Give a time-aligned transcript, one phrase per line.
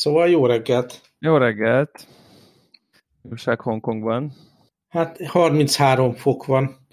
[0.00, 1.00] Szóval jó reggelt!
[1.18, 2.06] Jó reggelt!
[3.30, 4.32] Jóság Hongkongban.
[4.88, 6.86] Hát 33 fok van,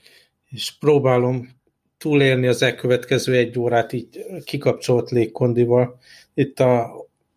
[0.50, 1.50] és próbálom
[1.98, 6.00] túlélni az elkövetkező egy órát így kikapcsolt légkondival.
[6.34, 6.92] Itt a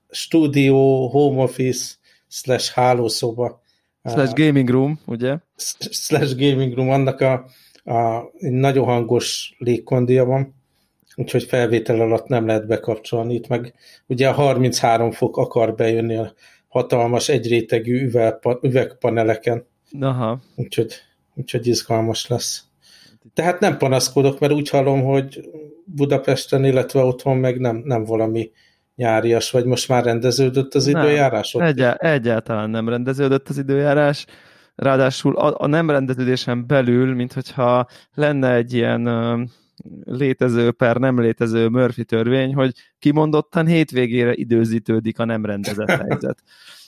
[0.09, 1.95] stúdió, home office,
[2.29, 3.63] slash hálószoba.
[4.05, 5.39] Slash gaming room, ugye?
[5.91, 7.33] Slash gaming room, annak a,
[7.85, 10.60] a nagyon hangos légkondia van,
[11.21, 13.35] úgyhogy felvétel alatt nem lehet bekapcsolni.
[13.35, 13.75] Itt meg
[14.07, 16.33] ugye a 33 fok akar bejönni a
[16.69, 18.11] hatalmas egyrétegű
[18.63, 19.67] üvegpaneleken.
[20.01, 20.41] Aha.
[20.57, 20.95] Úgyhogy,
[21.35, 22.65] úgyhogy izgalmas lesz.
[23.35, 25.51] Tehát nem panaszkodok, mert úgy hallom, hogy
[25.85, 28.51] Budapesten, illetve otthon meg nem, nem valami
[28.95, 31.55] nyárias, vagy most már rendeződött az nem, időjárás?
[31.55, 34.27] Ott egyá egyáltalán nem rendeződött az időjárás.
[34.75, 39.09] Ráadásul a, a nem rendeződésen belül, mint hogyha lenne egy ilyen
[40.05, 46.43] létező per nem létező Murphy törvény, hogy kimondottan hétvégére időzítődik a nem rendezett helyzet.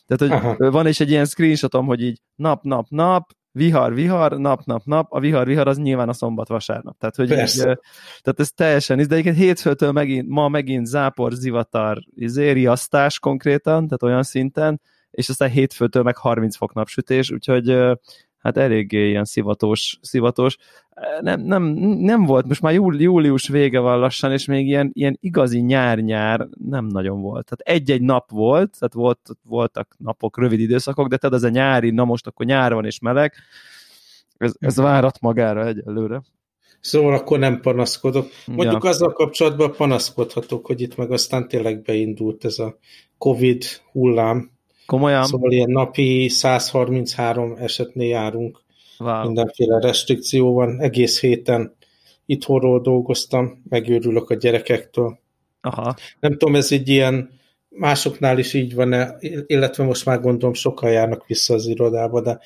[0.07, 0.71] Tehát, hogy Aha.
[0.71, 5.13] van is egy ilyen screenshotom, hogy így nap, nap, nap, vihar, vihar, nap, nap, nap,
[5.13, 6.99] a vihar, vihar az nyilván a szombat, vasárnap.
[6.99, 7.63] Tehát, hogy így,
[8.21, 14.03] tehát ez teljesen, de egyébként hétfőtől megint, ma megint zápor, zivatar, izé, riasztás konkrétan, tehát
[14.03, 17.77] olyan szinten, és aztán hétfőtől meg 30 fok napsütés, úgyhogy
[18.43, 20.57] hát eléggé ilyen szivatós, szivatós.
[21.21, 21.63] Nem, nem,
[21.99, 26.49] nem volt, most már júli, július vége van lassan, és még ilyen, ilyen igazi nyár-nyár
[26.69, 27.49] nem nagyon volt.
[27.49, 31.91] Tehát egy-egy nap volt, tehát volt, voltak napok, rövid időszakok, de tehát az a nyári,
[31.91, 33.35] na most akkor nyár van és meleg,
[34.37, 36.23] ez, ez várat magára egyelőre.
[36.81, 38.27] Szóval akkor nem panaszkodok.
[38.47, 38.91] Mondjuk ja.
[38.91, 42.79] azzal kapcsolatban panaszkodhatok, hogy itt meg aztán tényleg beindult ez a
[43.19, 44.51] Covid hullám,
[44.87, 45.25] Komolyan?
[45.25, 48.63] Szóval ilyen napi 133 esetnél járunk.
[48.99, 49.25] Wow.
[49.25, 50.81] Mindenféle restrikció van.
[50.81, 51.77] Egész héten
[52.27, 55.19] itthonról dolgoztam, megőrülök a gyerekektől.
[55.61, 55.95] Aha.
[56.21, 57.31] Nem tudom, ez egy ilyen
[57.69, 59.17] másoknál is így van -e,
[59.47, 62.41] illetve most már gondolom sokan járnak vissza az irodába, de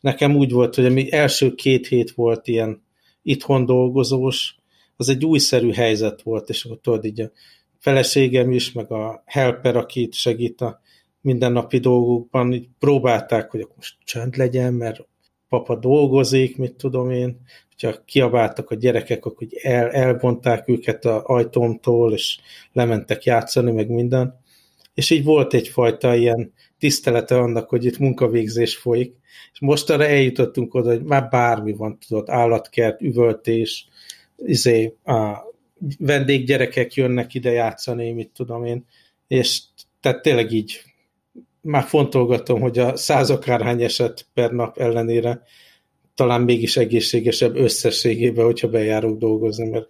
[0.00, 2.82] nekem úgy volt, hogy ami első két hét volt ilyen
[3.22, 4.56] itthon dolgozós,
[4.96, 7.30] az egy újszerű helyzet volt, és akkor tudod, így a
[7.78, 10.80] feleségem is, meg a helper, aki itt segít a
[11.22, 15.06] mindennapi dolgokban így próbálták, hogy akkor most csönd legyen, mert
[15.48, 22.12] papa dolgozik, mit tudom én, hogyha kiabáltak a gyerekek, akkor el, elvonták őket a ajtómtól,
[22.12, 22.38] és
[22.72, 24.40] lementek játszani, meg minden.
[24.94, 29.14] És így volt egyfajta ilyen tisztelete annak, hogy itt munkavégzés folyik,
[29.52, 33.88] és most arra eljutottunk oda, hogy már bármi van, tudod, állatkert, üvöltés,
[34.36, 35.38] izé, a
[35.98, 38.86] vendéggyerekek jönnek ide játszani, mit tudom én,
[39.28, 39.60] és
[40.00, 40.82] tehát tényleg így
[41.62, 45.42] már fontolgatom, hogy a százakárhány eset per nap ellenére
[46.14, 49.88] talán mégis egészségesebb összességében, hogyha bejárok dolgozni, mert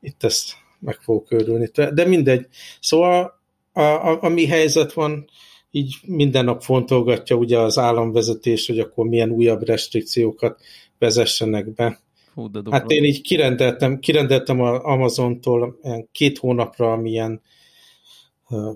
[0.00, 1.70] itt ezt meg fogok örülni.
[1.94, 2.46] De mindegy.
[2.80, 3.40] Szóval
[3.72, 5.24] a, a, a mi helyzet van,
[5.70, 10.60] így minden nap fontolgatja ugye az államvezetés, hogy akkor milyen újabb restrikciókat
[10.98, 12.00] vezessenek be.
[12.34, 15.78] Hú, hát én így kirendeltem, kirendeltem az Amazontól
[16.12, 17.40] két hónapra milyen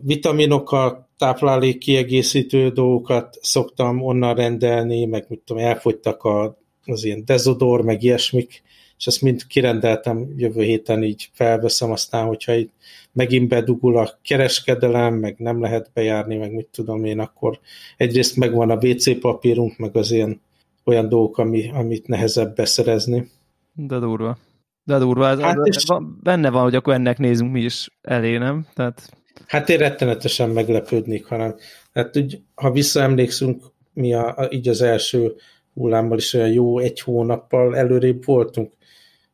[0.03, 7.83] vitaminokat, táplálék kiegészítő dolgokat szoktam onnan rendelni, meg mit tudom, elfogytak a, az ilyen dezodor,
[7.83, 8.63] meg ilyesmik,
[8.99, 12.73] és ezt mind kirendeltem, jövő héten így felveszem, aztán, hogyha itt
[13.13, 17.59] megint bedugul a kereskedelem, meg nem lehet bejárni, meg mit tudom én, akkor
[17.97, 20.41] egyrészt megvan a WC papírunk, meg az ilyen
[20.85, 23.31] olyan dolgok, ami, amit nehezebb beszerezni.
[23.73, 24.39] De durva.
[24.85, 25.29] De durva.
[25.29, 25.85] Ez, hát és...
[26.23, 28.67] benne van, hogy akkor ennek nézünk mi is elé, nem?
[28.75, 29.11] Tehát
[29.47, 31.55] Hát én rettenetesen meglepődnék, hanem
[31.95, 35.35] hát úgy, ha visszaemlékszünk, mi a, a, így az első
[35.75, 38.73] hullámmal is olyan jó egy hónappal előrébb voltunk,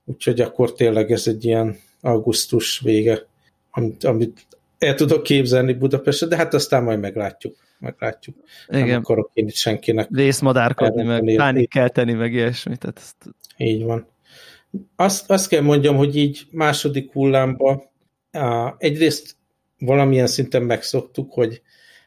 [0.04, 3.26] úgyhogy akkor tényleg ez egy ilyen augusztus vége,
[3.70, 4.46] amit, amit
[4.78, 7.56] el tudok képzelni Budapestre, de hát aztán majd meglátjuk.
[7.78, 8.36] Meglátjuk.
[8.68, 8.86] Igen.
[8.86, 10.08] Nem akarok én itt senkinek.
[10.10, 12.78] Vészmadárkodni, meg pánik kell tenni, meg ilyesmit.
[12.78, 13.16] Tehát ezt...
[13.56, 14.06] Így van.
[14.96, 17.92] Azt, azt kell mondjam, hogy így második hullámba
[18.78, 19.36] egyrészt
[19.84, 21.62] valamilyen szinten megszoktuk, hogy,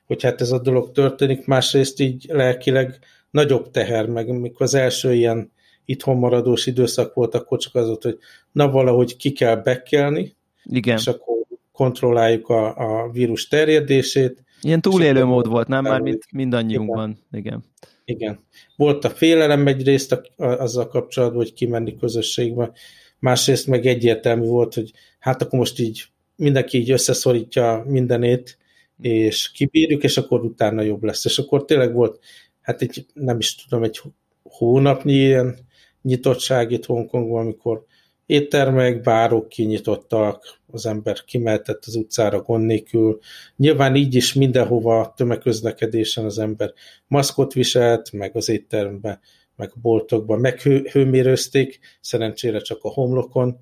[0.06, 3.00] hogy hát ez a dolog történik, másrészt így lelkileg
[3.32, 5.52] nagyobb teher, meg amikor az első ilyen
[5.86, 8.18] itthon maradós időszak volt, akkor csak az volt, hogy
[8.52, 10.98] na valahogy ki kell bekelni, Igen.
[10.98, 11.36] és akkor
[11.72, 14.44] kontrolláljuk a, a vírus terjedését.
[14.62, 15.84] Ilyen túlélő mód volt, nem?
[15.84, 17.18] Már mint mindannyiunkban.
[17.32, 17.44] Igen.
[17.44, 17.64] Igen.
[18.06, 18.40] Igen.
[18.76, 22.72] Volt a félelem egyrészt a, a, azzal kapcsolatban, hogy kimenni közösségbe,
[23.20, 26.04] másrészt meg egyértelmű volt, hogy hát akkor most így
[26.36, 28.58] mindenki így összeszorítja mindenét,
[29.02, 31.26] és kibírjuk, és akkor utána jobb lesz.
[31.26, 32.20] És akkor tényleg volt,
[32.62, 34.02] hát egy, nem is tudom, egy
[34.44, 35.58] hónapnyi ilyen
[36.02, 37.86] nyitottság itt Hongkongban, amikor
[38.26, 43.20] éttermek, bárok kinyitottak, az ember kimeltett az utcára gond nélkül.
[43.56, 46.74] Nyilván így is mindenhova tömegközlekedésen az ember
[47.08, 49.20] maszkot viselt, meg az étteremben,
[49.56, 53.60] meg a boltokban, meg hő, hőmérőzték, szerencsére csak a homlokon,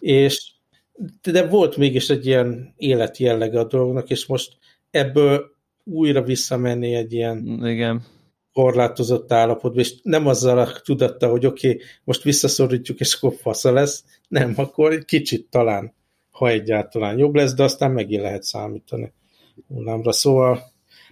[0.00, 0.51] és
[1.22, 4.56] de volt mégis egy ilyen életjellege a dolognak, és most
[4.90, 5.50] ebből
[5.84, 8.02] újra visszamenni egy ilyen Igen.
[8.52, 13.72] korlátozott állapotba, és nem azzal a tudatta, hogy oké, okay, most visszaszorítjuk, és akkor fasza
[13.72, 15.94] lesz, nem, akkor egy kicsit talán,
[16.30, 19.12] ha egyáltalán jobb lesz, de aztán megint lehet számítani
[19.68, 20.12] hullámra.
[20.12, 20.62] Szóval,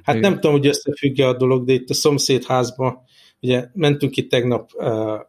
[0.03, 0.31] hát Igen.
[0.31, 2.99] nem tudom, hogy összefügg a dolog, de itt a szomszédházban,
[3.41, 5.21] ugye mentünk itt tegnap uh,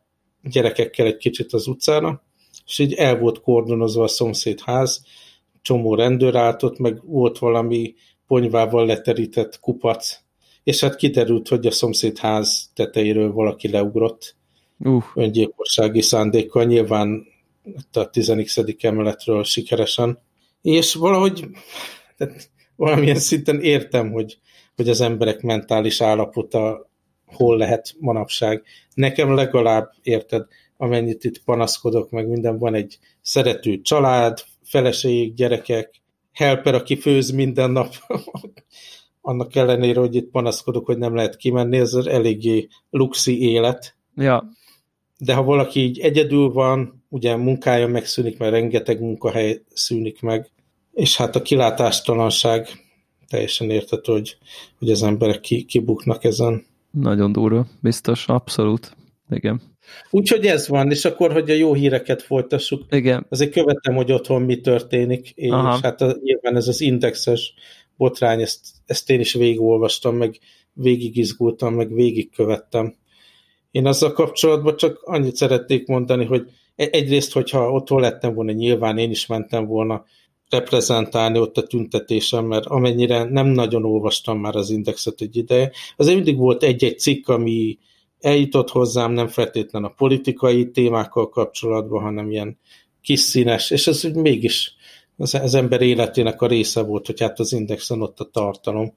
[0.44, 2.24] gyerekekkel egy kicsit az utcára,
[2.72, 5.06] és így el volt kordonozva a szomszédház,
[5.62, 7.94] csomó rendőr állt ott, meg volt valami
[8.28, 10.20] ponyvával leterített kupac,
[10.64, 14.36] és hát kiderült, hogy a szomszédház tetejéről valaki leugrott
[14.80, 15.04] uh.
[15.16, 17.26] öngyilkossági szándékkal, nyilván
[17.94, 18.34] a 10.
[18.80, 20.20] emeletről sikeresen,
[20.62, 21.48] és valahogy
[22.18, 24.40] tehát valamilyen szinten értem, hogy,
[24.76, 26.90] hogy az emberek mentális állapota
[27.26, 28.64] hol lehet manapság.
[28.94, 30.48] Nekem legalább, érted,
[30.82, 36.02] amennyit itt panaszkodok, meg minden, van egy szerető család, feleség, gyerekek,
[36.32, 37.94] helper, aki főz minden nap,
[39.22, 43.96] annak ellenére, hogy itt panaszkodok, hogy nem lehet kimenni, ez eléggé luxi élet.
[44.16, 44.50] Ja.
[45.18, 50.52] De ha valaki így egyedül van, ugye munkája megszűnik, mert rengeteg munkahely szűnik meg,
[50.94, 52.68] és hát a kilátástalanság
[53.28, 54.38] teljesen értető, hogy,
[54.80, 56.66] hogy az emberek ki, kibuknak ezen.
[56.92, 58.96] Nagyon durva, biztos, abszolút.
[59.32, 59.62] Igen.
[60.10, 63.26] Úgyhogy ez van, és akkor, hogy a jó híreket folytassuk, Igen.
[63.30, 65.80] azért követem, hogy otthon mi történik, és Aha.
[65.82, 67.54] hát a, nyilván ez az indexes
[67.98, 70.40] botrány, ezt, ezt én is végigolvastam, meg
[70.74, 72.96] végigizgultam, meg végigkövettem.
[73.72, 78.98] Én azzal kapcsolatban csak annyit szeretnék mondani, hogy e- egyrészt, hogyha otthon lettem volna, nyilván
[78.98, 80.06] én is mentem volna
[80.50, 86.16] reprezentálni ott a tüntetésen, mert amennyire nem nagyon olvastam már az indexet egy ideje, azért
[86.16, 87.78] mindig volt egy-egy cikk, ami
[88.22, 92.58] eljutott hozzám nem feltétlen a politikai témákkal kapcsolatban, hanem ilyen
[93.02, 94.76] kis színes, és ez úgy mégis
[95.18, 98.94] az, az ember életének a része volt, hogy hát az indexen ott a tartalom.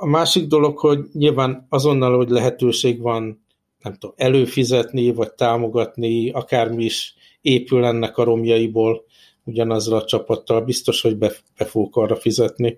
[0.00, 3.44] A másik dolog, hogy nyilván azonnal, hogy lehetőség van
[3.82, 9.04] nem tudom, előfizetni, vagy támogatni, akármi is épül ennek a romjaiból
[9.44, 12.76] ugyanazzal a csapattal, biztos, hogy be, be fogok arra fizetni.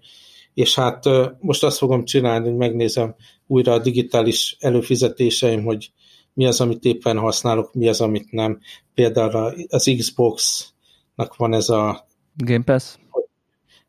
[0.55, 1.05] És hát
[1.41, 3.15] most azt fogom csinálni, hogy megnézem
[3.48, 5.90] újra a digitális előfizetéseim, hogy
[6.34, 8.60] mi az, amit éppen használok, mi az, amit nem.
[8.94, 12.06] Például az Xbox-nak van ez a
[12.36, 12.96] Game Pass?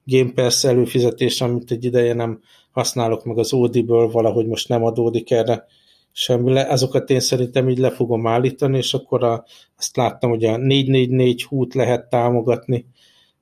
[0.03, 2.41] Game Pass előfizetés, amit egy ideje nem
[2.71, 5.65] használok, meg az Audible valahogy most nem adódik erre
[6.11, 6.61] semmi le.
[6.61, 9.45] Azokat én szerintem így le fogom állítani, és akkor a,
[9.77, 12.85] azt láttam, hogy a 444 hút lehet támogatni,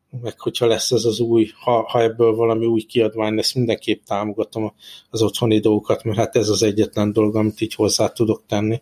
[0.09, 4.73] meg hogyha lesz ez az új, ha, ha ebből valami új kiadvány lesz, mindenképp támogatom
[5.09, 8.81] az otthoni dolgokat, mert hát ez az egyetlen dolog, amit így hozzá tudok tenni.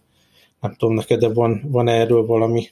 [0.60, 2.68] Nem tudom neked, de van, van erről valami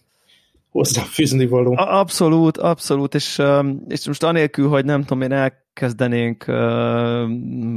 [0.69, 1.73] hozzáfűzni való.
[1.77, 3.41] Abszolút, abszolút, és,
[3.87, 6.45] és most anélkül, hogy nem tudom, én elkezdenénk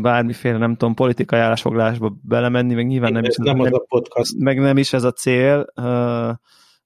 [0.03, 4.39] bármiféle, nem tudom, politikai állásfoglásba belemenni, meg nyilván nem, nem is, nem, az a podcast.
[4.39, 5.67] meg nem is ez a cél,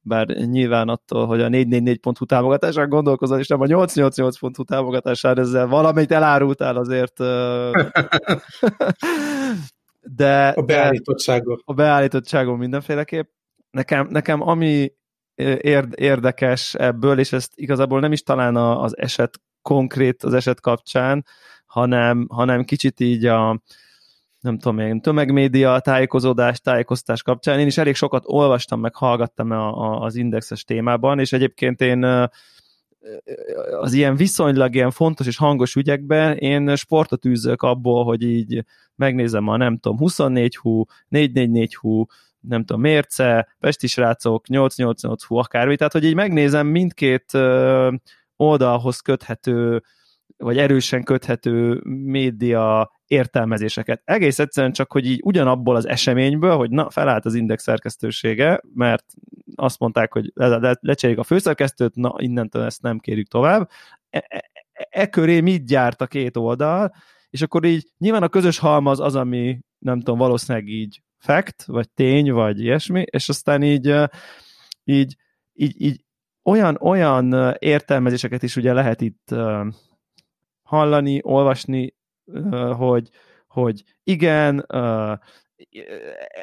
[0.03, 6.13] bár nyilván attól, hogy a 444.hu támogatásán gondolkozol, és nem a 888.hu támogatásán ezzel valamit
[6.13, 7.19] elárultál azért.
[10.01, 11.63] de, a beállítottságon.
[11.65, 13.29] A beállítottságon mindenféleképp.
[13.71, 14.93] Nekem, nekem ami
[15.95, 21.25] érdekes ebből, és ezt igazából nem is talán az eset konkrét, az eset kapcsán,
[21.67, 23.61] hanem, hanem kicsit így a,
[24.41, 27.59] nem tudom én, tömegmédia, tájékozódás, tájékoztatás kapcsán.
[27.59, 32.29] Én is elég sokat olvastam, meg hallgattam a, a, az indexes témában, és egyébként én
[33.81, 38.65] az ilyen viszonylag ilyen fontos és hangos ügyekben én sportot űzök abból, hogy így
[38.97, 42.07] megnézem a nem tudom, 24 hú, 444 hú,
[42.41, 47.33] nem tudom, mérce, Pesti srácok, 888 hú, akármi, tehát hogy így megnézem mindkét
[48.37, 49.83] oldalhoz köthető,
[50.37, 54.03] vagy erősen köthető média értelmezéseket.
[54.05, 59.05] Egész egyszerűen csak, hogy így ugyanabból az eseményből, hogy na, felállt az index szerkesztősége, mert
[59.55, 63.71] azt mondták, hogy le, le, lecseréljük a főszerkesztőt, na, innentől ezt nem kérjük tovább.
[64.11, 66.95] E, e, e, e köré mit gyárt a két oldal,
[67.31, 71.91] és akkor így nyilván a közös halmaz az, ami nem tudom, valószínűleg így fact, vagy
[71.91, 73.95] tény, vagy ilyesmi, és aztán így,
[74.85, 75.17] így,
[75.53, 76.05] így, így
[76.43, 79.35] olyan, olyan értelmezéseket is ugye lehet itt
[80.63, 81.95] hallani, olvasni,
[82.77, 83.11] hogy,
[83.47, 84.67] hogy igen,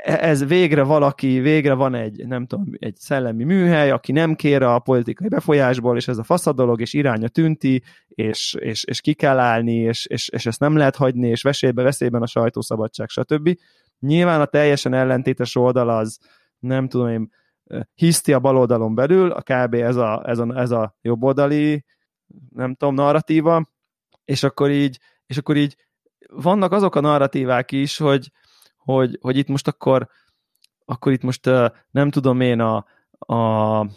[0.03, 4.79] ez végre valaki, végre van egy, nem tudom, egy szellemi műhely, aki nem kér a
[4.79, 9.39] politikai befolyásból, és ez a faszad dolog, és iránya tünti, és, és, és ki kell
[9.39, 13.57] állni, és, és, és ezt nem lehet hagyni, és veszélybe, veszélyben a sajtószabadság, stb.
[13.99, 16.19] Nyilván a teljesen ellentétes oldal az,
[16.59, 17.31] nem tudom én,
[17.93, 19.73] hiszti a baloldalon belül, a kb.
[19.73, 21.85] ez a, ez a, ez a jobboldali,
[22.49, 23.65] nem tudom, narratíva,
[24.25, 25.75] és akkor így, és akkor így
[26.29, 28.31] vannak azok a narratívák is, hogy,
[28.77, 30.09] hogy, hogy itt most akkor,
[30.85, 31.49] akkor itt most
[31.91, 32.85] nem tudom én a,
[33.33, 33.89] a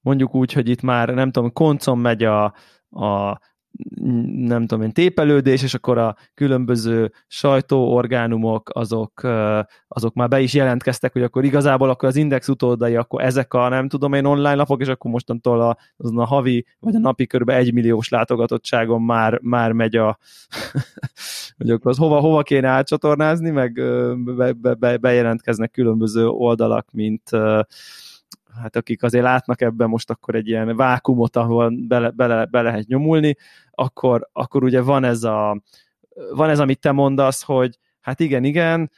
[0.00, 2.44] mondjuk úgy, hogy itt már nem tudom, koncon megy a,
[2.90, 3.38] a
[4.34, 9.22] nem tudom én, tépelődés, és akkor a különböző sajtóorgánumok azok,
[9.88, 13.68] azok már be is jelentkeztek, hogy akkor igazából akkor az index utódai, akkor ezek a
[13.68, 17.26] nem tudom én online lapok, és akkor mostantól a, azon a havi vagy a napi
[17.26, 17.48] kb.
[17.48, 20.18] egy milliós látogatottságon már, már megy a
[21.58, 23.72] hogy akkor az hova, hova kéne átcsatornázni, meg
[24.24, 27.30] be, be, be, bejelentkeznek különböző oldalak, mint
[28.62, 32.86] hát akik azért látnak ebben most akkor egy ilyen vákumot, ahol bele, bele, be lehet
[32.86, 33.36] nyomulni,
[33.70, 35.62] akkor, akkor ugye van ez, a,
[36.34, 38.90] van ez, amit te mondasz, hogy hát igen, igen,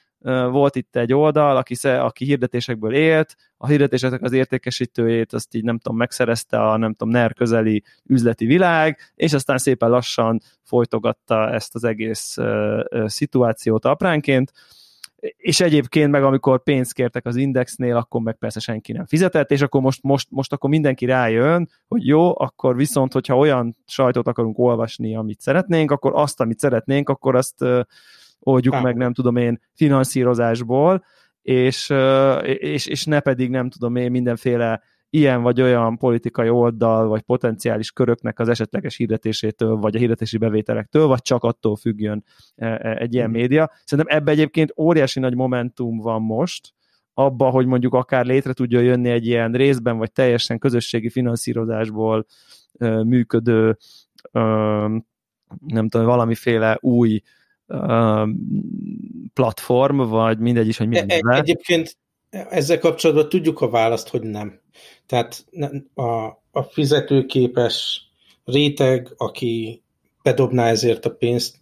[0.51, 5.79] volt itt egy oldal, aki, aki hirdetésekből élt, a hirdetéseknek az értékesítőjét azt így nem
[5.79, 11.75] tudom, megszerezte a nem tudom, NER közeli üzleti világ, és aztán szépen lassan folytogatta ezt
[11.75, 14.53] az egész uh, szituációt apránként,
[15.37, 19.61] és egyébként meg amikor pénzt kértek az indexnél, akkor meg persze senki nem fizetett, és
[19.61, 24.59] akkor most, most, most akkor mindenki rájön, hogy jó, akkor viszont, hogyha olyan sajtót akarunk
[24.59, 27.81] olvasni, amit szeretnénk, akkor azt, amit szeretnénk, akkor azt uh,
[28.39, 28.81] oldjuk Há.
[28.81, 31.05] meg, nem tudom én, finanszírozásból,
[31.43, 31.93] és,
[32.45, 37.91] és, és ne pedig, nem tudom én, mindenféle ilyen vagy olyan politikai oldal, vagy potenciális
[37.91, 42.25] köröknek az esetleges hirdetésétől, vagy a hirdetési bevételektől, vagy csak attól függjön
[42.57, 43.39] e, e, egy ilyen mhm.
[43.39, 43.71] média.
[43.85, 46.73] Szerintem ebbe egyébként óriási nagy momentum van most,
[47.15, 52.27] abba, hogy mondjuk akár létre tudja jönni egy ilyen részben, vagy teljesen közösségi finanszírozásból
[53.05, 53.77] működő
[55.67, 57.21] nem tudom, valamiféle új
[59.33, 60.99] platform, vagy mindegy is, hogy mi.
[60.99, 61.97] E, egyébként
[62.31, 64.61] ezzel kapcsolatban tudjuk a választ, hogy nem.
[65.07, 65.45] Tehát
[65.95, 68.03] a, a fizetőképes
[68.45, 69.83] réteg, aki
[70.23, 71.57] bedobná ezért a pénzt,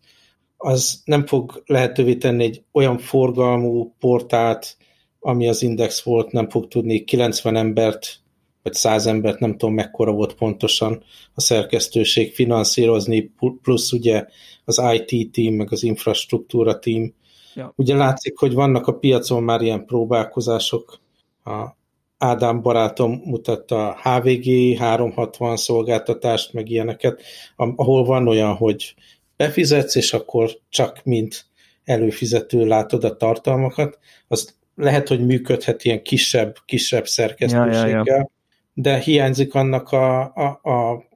[0.56, 4.76] az nem fog lehetővé tenni egy olyan forgalmú portált,
[5.20, 8.20] ami az Index volt, nem fog tudni 90 embert,
[8.62, 11.02] vagy 100 embert, nem tudom mekkora volt pontosan
[11.34, 13.32] a szerkesztőség finanszírozni,
[13.62, 14.26] plusz ugye
[14.64, 17.14] az IT team, meg az infrastruktúra team.
[17.54, 17.72] Ja.
[17.76, 21.00] Ugye látszik, hogy vannak a piacon már ilyen próbálkozások,
[21.44, 21.76] a
[22.18, 27.22] Ádám barátom mutatta a HVG 360 szolgáltatást, meg ilyeneket,
[27.56, 28.94] ahol van olyan, hogy
[29.36, 31.46] befizetsz, és akkor csak mint
[31.84, 33.98] előfizető látod a tartalmakat,
[34.28, 38.30] az lehet, hogy működhet ilyen kisebb, kisebb szerkesztőséggel, ja, ja, ja.
[38.74, 41.06] de hiányzik annak a, a, a,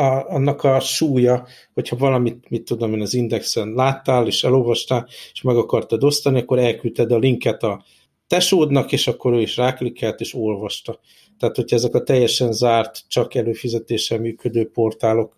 [0.00, 5.42] a, annak a súlya, hogyha valamit, mit tudom én, az indexen láttál, és elolvastál, és
[5.42, 7.84] meg akartad osztani, akkor elküldted a linket a
[8.32, 10.98] tesódnak, és akkor ő is ráklikkelt, és olvasta.
[11.38, 15.36] Tehát, hogyha ezek a teljesen zárt, csak előfizetéssel működő portálok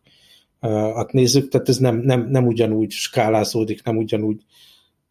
[0.95, 4.43] hát nézzük, tehát ez nem, nem, nem ugyanúgy skálázódik, nem ugyanúgy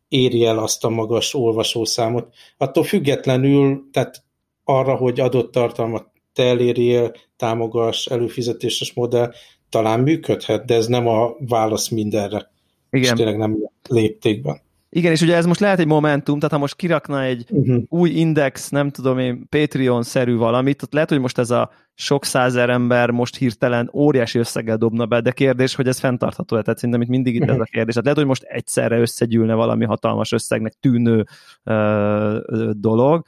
[0.08, 2.34] éri el azt a magas olvasószámot.
[2.58, 4.24] Attól függetlenül, tehát
[4.63, 9.34] arra, hogy adott tartalmat te elérjél, támogass, előfizetéses modell,
[9.70, 12.52] talán működhet, de ez nem a válasz mindenre.
[12.90, 13.12] Igen.
[13.12, 13.58] És tényleg nem
[13.90, 14.62] léptékben.
[14.96, 17.84] Igen, és ugye ez most lehet egy momentum, tehát ha most kirakna egy uh-huh.
[17.90, 22.70] új index, nem tudom én, Patreon-szerű valamit, ott lehet, hogy most ez a sok százer
[22.70, 27.10] ember most hirtelen óriási összeggel dobna be, de kérdés, hogy ez fenntartható-e, tehát szerintem itt
[27.10, 27.94] mindig itt ez a kérdés.
[27.94, 31.26] Tehát lehet, hogy most egyszerre összegyűlne valami hatalmas összegnek tűnő
[31.64, 33.26] uh, dolog.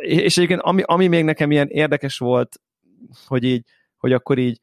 [0.00, 2.60] És egyébként ami, ami még nekem ilyen érdekes volt,
[3.26, 3.64] hogy így,
[3.96, 4.60] hogy akkor így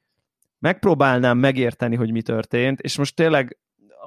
[0.60, 3.58] megpróbálnám megérteni, hogy mi történt, és most tényleg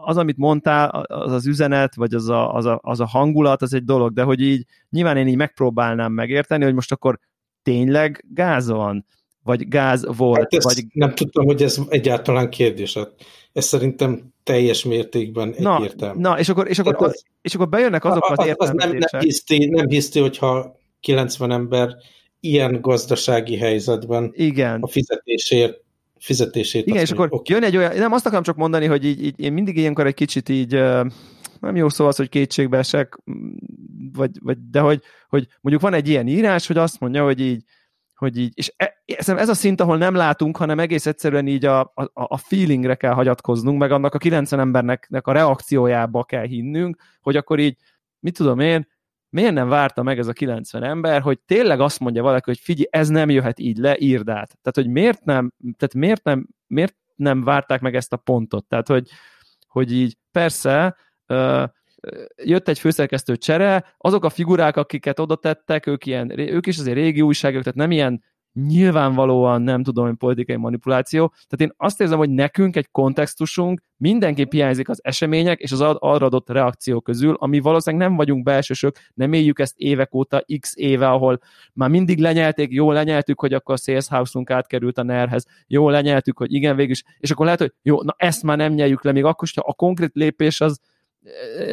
[0.05, 3.75] az, amit mondtál, az az üzenet, vagy az a, az, a, az a hangulat, az
[3.75, 7.19] egy dolog, de hogy így nyilván én így megpróbálnám megérteni, hogy most akkor
[7.63, 9.07] tényleg gáz van,
[9.43, 10.53] vagy gáz volt.
[10.53, 10.85] Hát vagy...
[10.93, 12.95] Nem tudtam, hogy ez egyáltalán kérdés.
[12.95, 13.13] Hát
[13.53, 16.21] ez szerintem teljes mértékben egyértelmű.
[16.21, 19.21] Na, na és, akkor, és, akkor, az, és akkor bejönnek azok az, az, nem, nem,
[19.21, 21.97] hiszti, nem hiszti, hogyha 90 ember
[22.41, 24.83] ilyen gazdasági helyzetben Igen.
[24.83, 25.84] a fizetésért
[26.25, 26.87] fizetését.
[26.87, 27.55] Igen, és akkor okay.
[27.55, 30.15] jön egy olyan, nem azt akarom csak mondani, hogy így, így én mindig ilyenkor egy
[30.15, 30.73] kicsit így
[31.61, 33.19] nem jó szó az, hogy kétségbe esek,
[34.13, 37.63] vagy, vagy, de hogy, hogy mondjuk van egy ilyen írás, hogy azt mondja, hogy így,
[38.15, 41.81] hogy így, és e, ez a szint, ahol nem látunk, hanem egész egyszerűen így a,
[41.81, 47.37] a, a feelingre kell hagyatkoznunk, meg annak a 90 embernek a reakciójába kell hinnünk, hogy
[47.37, 47.77] akkor így
[48.19, 48.89] mit tudom én,
[49.35, 52.87] miért nem várta meg ez a 90 ember, hogy tényleg azt mondja valaki, hogy figyelj,
[52.91, 54.59] ez nem jöhet így le, írd át.
[54.63, 58.67] Tehát, hogy miért nem, tehát miért nem, miért nem várták meg ezt a pontot?
[58.67, 59.09] Tehát, hogy,
[59.69, 60.97] hogy így persze,
[62.45, 66.97] jött egy főszerkesztő csere, azok a figurák, akiket oda tettek, ők, ilyen, ők is azért
[66.97, 68.23] régi újságok, tehát nem ilyen
[68.55, 71.29] nyilvánvalóan nem tudom, hogy politikai manipuláció.
[71.29, 76.27] Tehát én azt érzem, hogy nekünk egy kontextusunk mindenképp hiányzik az események és az arra
[76.27, 81.11] adott reakció közül, ami valószínűleg nem vagyunk belsősök, nem éljük ezt évek óta, x éve,
[81.11, 81.41] ahol
[81.73, 86.39] már mindig lenyelték, jó lenyeltük, hogy akkor a Sales House-unk átkerült a NER-hez, jó lenyeltük,
[86.39, 89.13] hogy igen, végül is, és akkor lehet, hogy jó, na ezt már nem nyeljük le,
[89.13, 90.81] még akkor, hogyha a konkrét lépés az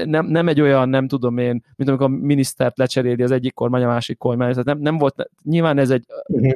[0.06, 3.84] nem, nem egy olyan, nem tudom én, mint amikor a minisztert lecseréli az egyik kormány
[3.84, 6.54] a másik kormány, tehát nem, nem volt, nyilván ez egy, uh-huh.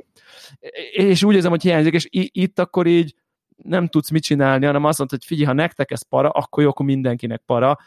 [0.91, 3.15] és úgy érzem, hogy hiányzik, és itt akkor így
[3.55, 6.69] nem tudsz mit csinálni, hanem azt mondod, hogy figyelj, ha nektek ez para, akkor jó,
[6.69, 7.77] akkor mindenkinek para,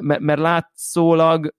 [0.00, 1.54] mert, mert látszólag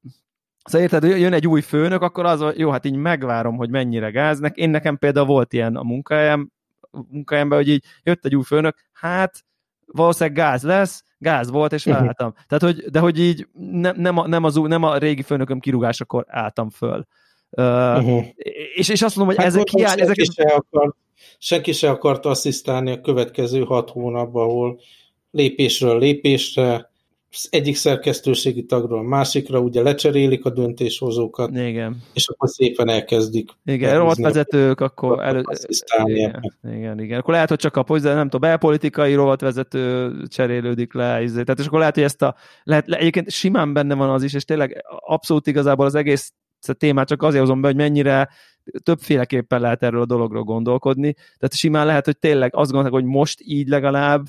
[0.63, 4.55] Szóval érted, jön egy új főnök, akkor az, jó, hát így megvárom, hogy mennyire gáznek.
[4.55, 6.51] Én nekem például volt ilyen a munkájám,
[6.91, 9.43] munkájámban, hogy így jött egy új főnök, hát
[9.85, 12.33] valószínűleg gáz lesz, gáz volt, és felálltam.
[12.47, 16.25] Tehát, hogy, de hogy így nem, nem, a, nem, az, nem a régi főnököm kirúgásakor
[16.27, 17.07] álltam föl.
[17.49, 18.25] Uh, uh-huh.
[18.73, 19.99] és, és azt mondom, hogy hát ezek hiány...
[19.99, 20.15] Ezek...
[20.35, 20.95] Se akart,
[21.37, 24.79] senki se akart asszisztálni a következő hat hónapban, ahol
[25.31, 26.91] lépésről lépésre
[27.49, 32.01] egyik szerkesztőségi tagról a másikra, ugye lecserélik a döntéshozókat, igen.
[32.13, 33.49] és akkor szépen elkezdik.
[33.65, 35.43] Igen, rovatvezetők, akkor elő...
[36.03, 41.21] Igen, igen, igen, Akkor lehet, hogy csak a de nem tudom, belpolitikai rovatvezető cserélődik le,
[41.21, 41.43] izé.
[41.43, 44.43] tehát és akkor lehet, hogy ezt a, lehet, egyébként simán benne van az is, és
[44.43, 46.33] tényleg abszolút igazából az egész
[46.77, 48.29] témát csak azért hozom be, hogy mennyire
[48.83, 51.13] többféleképpen lehet erről a dologról gondolkodni.
[51.13, 54.25] Tehát simán lehet, hogy tényleg azt gondolják, hogy most így legalább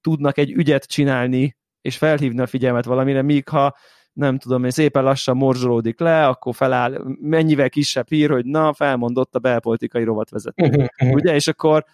[0.00, 1.56] tudnak egy ügyet csinálni
[1.88, 3.76] és felhívni a figyelmet valamire, míg ha
[4.12, 9.34] nem tudom én, szépen lassan morzsolódik le, akkor feláll, mennyivel kisebb hír, hogy na, felmondott
[9.34, 10.64] a belpolitikai rovatvezető.
[10.64, 11.12] Uh-huh.
[11.12, 11.84] Ugye, és akkor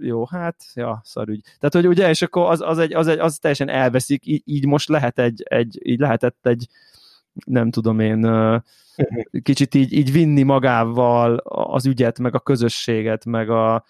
[0.00, 1.40] jó, hát, ja, szarügy.
[1.42, 4.66] Tehát, hogy ugye, és akkor az, az, egy, az, egy, az teljesen elveszik, így, így
[4.66, 6.66] most lehet egy, egy, így lehetett egy,
[7.44, 8.62] nem tudom én, uh-huh.
[9.42, 13.84] kicsit így, így vinni magával az ügyet, meg a közösséget, meg a,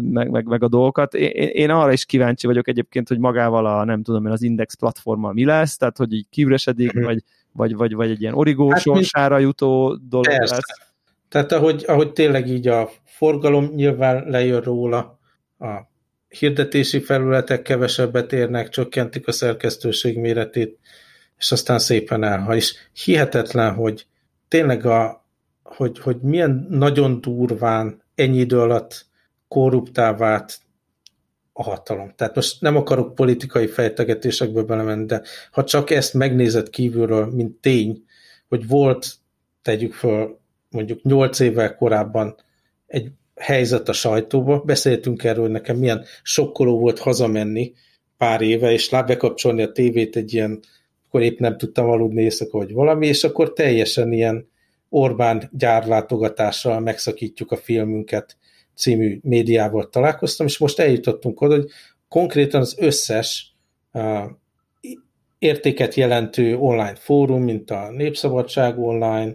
[0.00, 1.14] meg, meg, meg a dolgokat.
[1.14, 4.74] Én, én arra is kíváncsi vagyok egyébként, hogy magával a, nem tudom én, az Index
[4.74, 7.04] platformmal mi lesz, tehát hogy így kiüresedik, uh-huh.
[7.04, 10.54] vagy, vagy, vagy, vagy egy ilyen origó hát sorsára jutó dolog Persze.
[10.54, 10.90] lesz.
[11.28, 15.18] Tehát ahogy, ahogy tényleg így a forgalom nyilván lejön róla,
[15.58, 15.90] a
[16.28, 20.78] hirdetési felületek kevesebbet érnek, csökkentik a szerkesztőség méretét,
[21.38, 22.56] és aztán szépen elha.
[22.56, 24.06] És hihetetlen, hogy
[24.48, 25.24] tényleg a,
[25.62, 29.06] hogy, hogy milyen nagyon durván ennyi idő alatt
[29.52, 30.58] korruptá vált
[31.52, 32.12] a hatalom.
[32.16, 38.04] Tehát most nem akarok politikai fejtegetésekbe belemenni, de ha csak ezt megnézed kívülről, mint tény,
[38.48, 39.14] hogy volt,
[39.62, 40.38] tegyük föl,
[40.70, 42.34] mondjuk nyolc évvel korábban
[42.86, 47.72] egy helyzet a sajtóba, beszéltünk erről, hogy nekem milyen sokkoló volt hazamenni
[48.16, 50.60] pár éve, és bekapcsolni a tévét egy ilyen,
[51.06, 54.50] akkor épp nem tudtam aludni éjszaka, vagy valami, és akkor teljesen ilyen
[54.88, 58.36] Orbán gyárlátogatással megszakítjuk a filmünket,
[58.74, 61.68] című médiával találkoztam, és most eljutottunk oda, hogy
[62.08, 63.56] konkrétan az összes
[65.38, 69.34] értéket jelentő online fórum, mint a Népszabadság online,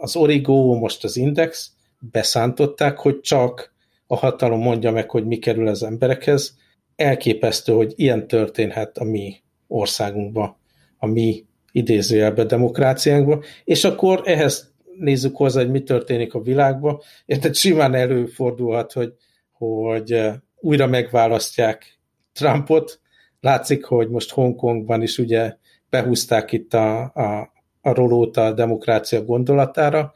[0.00, 3.74] az Origo, most az Index, beszántották, hogy csak
[4.06, 6.56] a hatalom mondja meg, hogy mi kerül az emberekhez.
[6.96, 9.36] Elképesztő, hogy ilyen történhet a mi
[9.68, 10.56] országunkban,
[10.98, 17.00] a mi idézőjelbe demokráciánkban, és akkor ehhez nézzük hozzá, hogy mi történik a világban.
[17.26, 19.12] Érted, simán előfordulhat, hogy,
[19.52, 21.98] hogy eh, újra megválasztják
[22.32, 23.00] Trumpot.
[23.40, 25.56] Látszik, hogy most Hongkongban is ugye
[25.90, 30.12] behúzták itt a, a, a rolót a demokrácia gondolatára.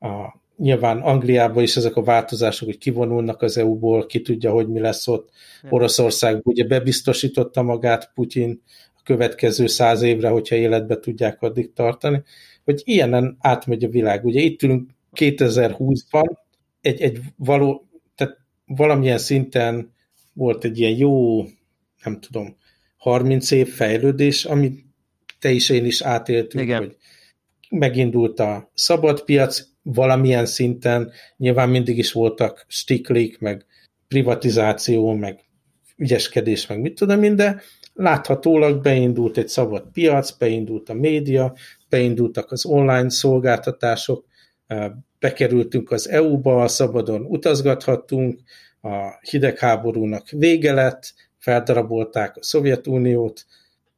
[0.00, 4.80] A, nyilván Angliában is ezek a változások, hogy kivonulnak az EU-ból, ki tudja, hogy mi
[4.80, 5.30] lesz ott.
[5.70, 8.62] Oroszország ugye bebiztosította magát Putyin
[8.96, 12.22] a következő száz évre, hogyha életbe tudják addig tartani
[12.68, 14.24] hogy ilyenen átmegy a világ.
[14.24, 16.36] Ugye itt ülünk 2020-ban,
[16.80, 19.92] egy, egy való, tehát valamilyen szinten
[20.32, 21.42] volt egy ilyen jó,
[22.04, 22.56] nem tudom,
[22.96, 24.84] 30 év fejlődés, amit
[25.38, 26.78] te is, én is átéltünk, Igen.
[26.78, 26.96] hogy
[27.70, 33.66] megindult a szabad piac, valamilyen szinten, nyilván mindig is voltak stiklik, meg
[34.08, 35.44] privatizáció, meg
[35.96, 37.62] ügyeskedés, meg mit tudom én, de
[37.94, 41.54] láthatólag beindult egy szabad piac, beindult a média,
[41.88, 44.24] beindultak az online szolgáltatások,
[45.18, 48.40] bekerültünk az EU-ba, szabadon utazgathattunk,
[48.80, 53.46] a hidegháborúnak vége lett, feldarabolták a Szovjetuniót,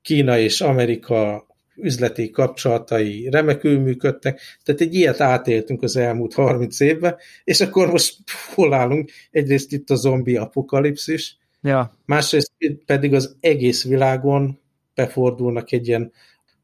[0.02, 7.16] Kína és Amerika üzleti kapcsolatai remekül működtek, tehát egy ilyet átéltünk az elmúlt 30 évben,
[7.44, 8.16] és akkor most
[8.54, 9.10] hol állunk?
[9.30, 11.96] Egyrészt itt a zombi apokalipszis, ja.
[12.04, 12.52] másrészt
[12.86, 14.60] pedig az egész világon
[14.94, 16.12] befordulnak egy ilyen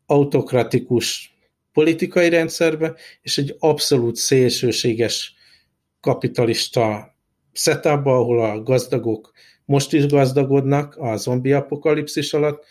[0.06, 1.36] autokratikus
[1.72, 5.34] politikai rendszerbe, és egy abszolút szélsőséges
[6.00, 7.14] kapitalista
[7.52, 9.32] setupba, ahol a gazdagok
[9.66, 12.64] most is gazdagodnak a zombi apokalipszis alatt,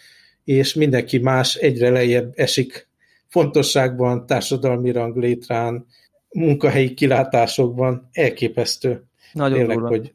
[0.43, 2.87] és mindenki más egyre lejjebb esik
[3.27, 5.85] fontosságban, társadalmi ranglétrán,
[6.29, 8.09] munkahelyi kilátásokban.
[8.11, 9.03] Elképesztő.
[9.33, 10.13] Nagyon Tényleg, hogy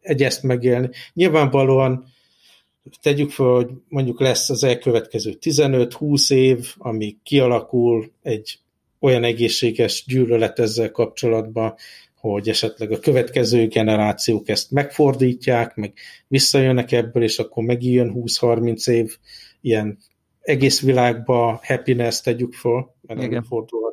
[0.00, 0.90] egy ezt megélni.
[1.12, 2.04] Nyilvánvalóan
[3.02, 8.58] tegyük fel, hogy mondjuk lesz az elkövetkező 15-20 év, ami kialakul egy
[9.00, 11.74] olyan egészséges gyűlölet ezzel kapcsolatban,
[12.16, 15.92] hogy esetleg a következő generációk ezt megfordítják, meg
[16.28, 19.16] visszajönnek ebből, és akkor megijön 20-30 év
[19.60, 19.98] ilyen
[20.40, 23.44] egész világba happiness tegyük fel, mert Igen.
[23.44, 23.91] fordulhat.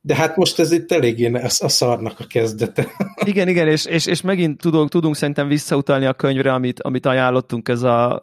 [0.00, 2.86] De hát most ez itt eléggé a, a szarnak a kezdete.
[3.24, 7.68] Igen, igen, és, és, és megint tudunk, tudunk szerintem visszautalni a könyvre, amit, amit ajánlottunk,
[7.68, 8.20] ez a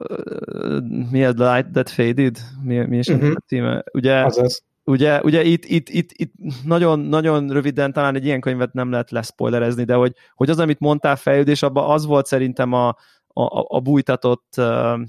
[1.12, 2.38] mi a Light That Faded?
[2.64, 3.32] Mi, mi is uh-huh.
[3.36, 3.84] a címe?
[3.94, 6.34] Ugye, Azaz ugye, ugye itt, itt, itt, itt
[6.64, 10.80] nagyon, nagyon röviden talán egy ilyen könyvet nem lehet leszpoilerezni, de hogy, hogy az, amit
[10.80, 12.88] mondtál fejlődés, abban az volt szerintem a,
[13.28, 15.00] a, a bújtatott uh,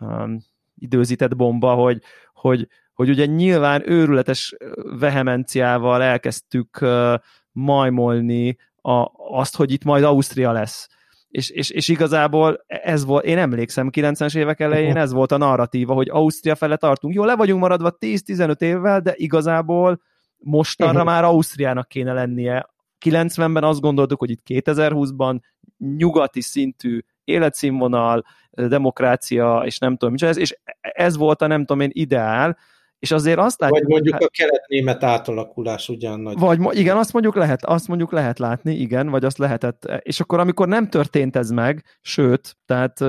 [0.00, 0.38] um,
[0.78, 2.02] időzített bomba, hogy,
[2.34, 2.68] hogy,
[3.06, 4.56] hogy ugye nyilván őrületes
[4.98, 7.14] vehemenciával elkezdtük uh,
[7.52, 10.88] majmolni a, azt, hogy itt majd Ausztria lesz
[11.32, 15.94] és, és, és igazából ez volt, én emlékszem, 90-es évek elején ez volt a narratíva,
[15.94, 17.14] hogy Ausztria fele tartunk.
[17.14, 20.00] Jó, le vagyunk maradva 10-15 évvel, de igazából
[20.38, 22.70] mostanra már Ausztriának kéne lennie.
[23.04, 25.40] 90-ben azt gondoltuk, hogy itt 2020-ban
[25.78, 31.90] nyugati szintű életszínvonal, demokrácia, és nem tudom, ez, és ez volt a nem tudom én
[31.92, 32.58] ideál,
[33.02, 33.78] és azért azt látjuk...
[33.78, 36.38] Vagy mondjuk hát, a kelet-német átalakulás ugyan nagy.
[36.38, 39.84] Vagy igen, azt mondjuk lehet, azt mondjuk lehet látni, igen, vagy azt lehetett.
[40.02, 43.00] És akkor, amikor nem történt ez meg, sőt, tehát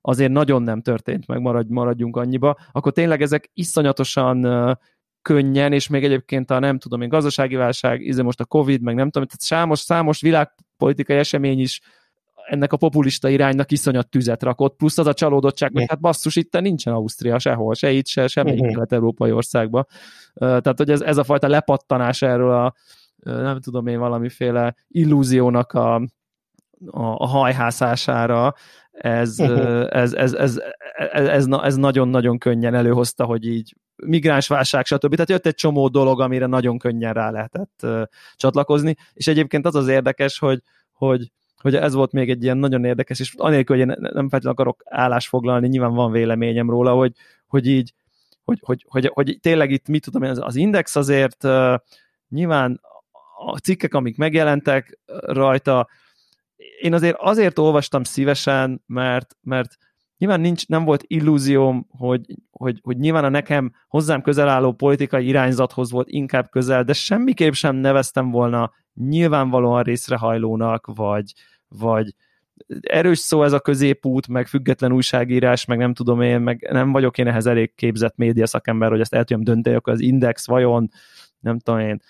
[0.00, 4.46] azért nagyon nem történt meg, maradj, maradjunk annyiba, akkor tényleg ezek iszonyatosan
[5.22, 8.94] könnyen, és még egyébként a nem tudom én, gazdasági válság, izé most a Covid, meg
[8.94, 11.80] nem tudom, tehát számos, számos világpolitikai esemény is
[12.48, 16.60] ennek a populista iránynak iszonyat tüzet rakott, plusz az a csalódottság, hogy hát basszus, itt
[16.60, 18.74] nincsen Ausztria sehol, se itt, se semmelyik uh-huh.
[18.74, 19.86] kelet-európai országba.
[20.34, 22.74] Tehát, hogy ez, ez a fajta lepattanás erről a
[23.16, 26.02] nem tudom én, valamiféle illúziónak a, a,
[27.00, 28.54] a hajhászására,
[28.90, 29.86] ez, uh-huh.
[29.90, 30.60] ez, ez, ez,
[31.12, 35.10] ez, ez, ez nagyon-nagyon könnyen előhozta, hogy így migránsválság, stb.
[35.10, 38.02] Tehát jött egy csomó dolog, amire nagyon könnyen rá lehetett uh,
[38.36, 42.84] csatlakozni, és egyébként az az érdekes, hogy, hogy hogy ez volt még egy ilyen nagyon
[42.84, 47.12] érdekes, és anélkül, hogy én nem feltétlenül akarok állásfoglalni, nyilván van véleményem róla, hogy,
[47.46, 47.94] hogy így,
[48.44, 51.74] hogy, hogy, hogy, hogy tényleg itt mit tudom én, az, az index azért uh,
[52.28, 52.80] nyilván
[53.46, 55.88] a cikkek, amik megjelentek rajta,
[56.80, 59.76] én azért azért olvastam szívesen, mert, mert
[60.18, 65.26] nyilván nincs, nem volt illúzióm, hogy, hogy, hogy nyilván a nekem hozzám közel álló politikai
[65.26, 71.32] irányzathoz volt inkább közel, de semmiképp sem neveztem volna nyilvánvalóan részrehajlónak, vagy,
[71.68, 72.14] vagy
[72.80, 77.18] erős szó ez a középút, meg független újságírás, meg nem tudom én, meg nem vagyok
[77.18, 80.90] én ehhez elég képzett média szakember, hogy ezt el tudjam dönteni, akkor az index vajon,
[81.38, 82.00] nem tudom én,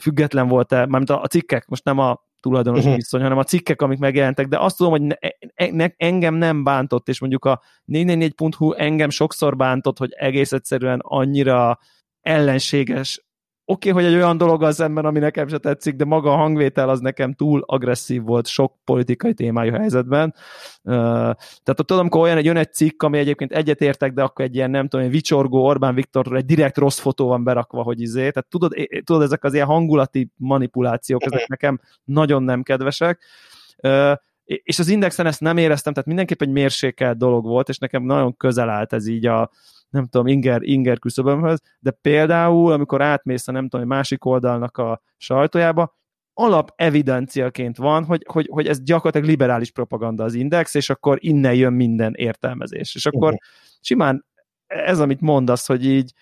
[0.00, 2.94] független volt-e, mármint a, a cikkek, most nem a tulajdonos uh-huh.
[2.94, 7.08] viszony, hanem a cikkek, amik megjelentek, de azt tudom, hogy ne, ne, engem nem bántott,
[7.08, 11.78] és mondjuk a 444.hu engem sokszor bántott, hogy egész egyszerűen annyira
[12.20, 13.24] ellenséges
[13.64, 16.88] oké, okay, hogy egy olyan dolog szemben, ami nekem se tetszik, de maga a hangvétel
[16.88, 20.34] az nekem túl agresszív volt sok politikai témájú helyzetben.
[20.82, 20.94] Uh,
[21.62, 24.70] tehát tudom, amikor olyan egy jön egy cikk, ami egyébként egyetértek, de akkor egy ilyen,
[24.70, 28.30] nem tudom, egy vicsorgó Orbán Viktorról egy direkt rossz fotó van berakva, hogy izé.
[28.30, 28.72] Tehát tudod,
[29.04, 33.24] tudod ezek az ilyen hangulati manipulációk, ezek nekem nagyon nem kedvesek.
[33.82, 34.12] Uh,
[34.44, 38.36] és az Indexen ezt nem éreztem, tehát mindenképp egy mérsékelt dolog volt, és nekem nagyon
[38.36, 39.50] közel állt ez így a,
[39.90, 45.02] nem tudom, inger, inger küszöbömhöz, de például, amikor átmész a nem tudom, másik oldalnak a
[45.16, 45.98] sajtójába,
[46.34, 51.54] alap evidenciaként van, hogy, hogy, hogy ez gyakorlatilag liberális propaganda az index, és akkor innen
[51.54, 52.94] jön minden értelmezés.
[52.94, 53.38] És akkor
[53.80, 54.24] simán
[54.66, 56.12] ez, amit mondasz, hogy így,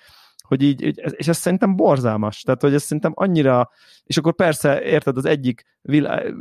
[0.49, 0.83] hogy így,
[1.17, 3.71] és ez szerintem borzalmas, tehát hogy ez szerintem annyira,
[4.05, 5.65] és akkor persze, érted, az egyik,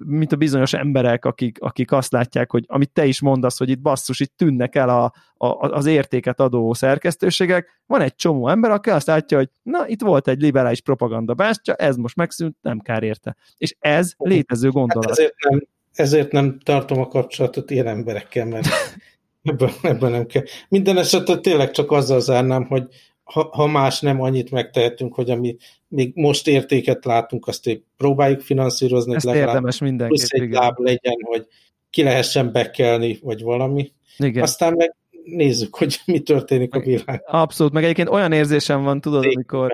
[0.05, 3.81] mint a bizonyos emberek, akik, akik azt látják, hogy amit te is mondasz, hogy itt
[3.81, 8.89] basszus, itt tűnnek el a, a, az értéket adó szerkesztőségek, van egy csomó ember, aki
[8.89, 13.03] azt látja, hogy na, itt volt egy liberális propaganda bástya, ez most megszűnt, nem kár
[13.03, 13.35] érte.
[13.57, 15.09] És ez létező gondolat.
[15.09, 18.67] Hát ezért, nem, ezért nem tartom a kapcsolatot ilyen emberekkel, mert
[19.43, 20.43] ebben, ebben nem kell.
[20.69, 22.87] Minden esetre tényleg csak azzal zárnám, hogy
[23.27, 28.41] ha, ha más nem annyit megtehetünk, hogy ami még most értéket látunk, azt hogy próbáljuk
[28.41, 30.61] finanszírozni, Ezt legalább érdemes mindenképp, plusz egy igen.
[30.61, 31.47] láb legyen, hogy
[31.89, 33.91] ki lehessen bekelni, vagy valami.
[34.17, 34.43] Igen.
[34.43, 37.23] Aztán meg nézzük, hogy mi történik a világ.
[37.25, 39.35] Abszolút, meg egyébként olyan érzésem van, tudod, Szépen.
[39.35, 39.71] amikor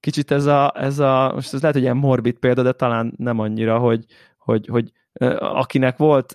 [0.00, 3.38] kicsit ez a, ez a, most ez lehet, hogy ilyen morbid példa, de talán nem
[3.38, 4.04] annyira, hogy,
[4.38, 4.92] hogy, hogy
[5.38, 6.32] akinek volt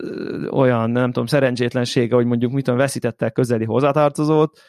[0.52, 4.60] olyan, nem tudom, szerencsétlensége, hogy mondjuk mit tudom, veszítette közeli hozzátartozót,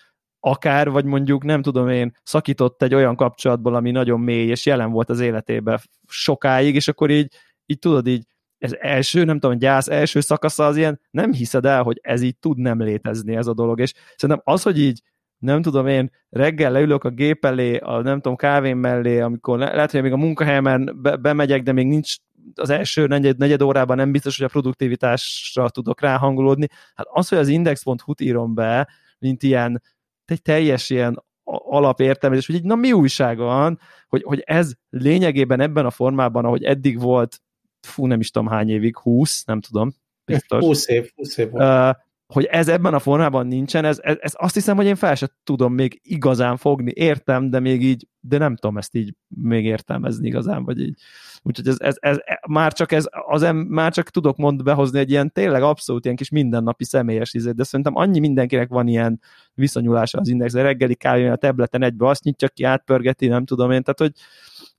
[0.41, 4.91] akár, vagy mondjuk nem tudom én, szakított egy olyan kapcsolatból, ami nagyon mély, és jelen
[4.91, 7.35] volt az életében sokáig, és akkor így,
[7.67, 8.25] így tudod, így
[8.59, 12.37] ez első, nem tudom, gyász első szakasza az ilyen, nem hiszed el, hogy ez így
[12.37, 15.03] tud nem létezni ez a dolog, és szerintem az, hogy így
[15.39, 19.75] nem tudom én, reggel leülök a gép elé, a nem tudom, kávém mellé, amikor le,
[19.75, 22.15] lehet, hogy még a munkahelyemen be, bemegyek, de még nincs
[22.55, 26.69] az első negyed, negyed órában nem biztos, hogy a produktivitásra tudok ráhangolódni.
[26.95, 29.83] Hát az, hogy az index.hu-t írom be, mint ilyen
[30.31, 31.23] egy teljes ilyen
[31.69, 36.65] alapértelmezés, hogy így, na mi újság van, hogy, hogy ez lényegében ebben a formában, ahogy
[36.65, 37.43] eddig volt,
[37.81, 39.93] fú, nem is tudom hány évig, 20, nem tudom,
[40.25, 40.65] biztos.
[40.65, 41.65] 20 év, 20 év volt.
[41.65, 45.15] Uh, hogy ez ebben a formában nincsen, ez, ez, ez azt hiszem, hogy én fel
[45.15, 46.93] sem tudom még igazán fogni.
[46.95, 51.01] Értem, de még így, de nem tudom ezt így még értelmezni igazán, vagy így.
[51.43, 55.11] Úgyhogy ez, ez, ez, már csak ez, az em, már csak tudok mond behozni egy
[55.11, 59.21] ilyen tényleg abszolút ilyen kis mindennapi személyes izet, de szerintem annyi mindenkinek van ilyen
[59.55, 63.71] viszonyulása az index, a reggeli kávé a tableten egybe azt nyitja ki, átpörgeti, nem tudom
[63.71, 64.13] én, tehát hogy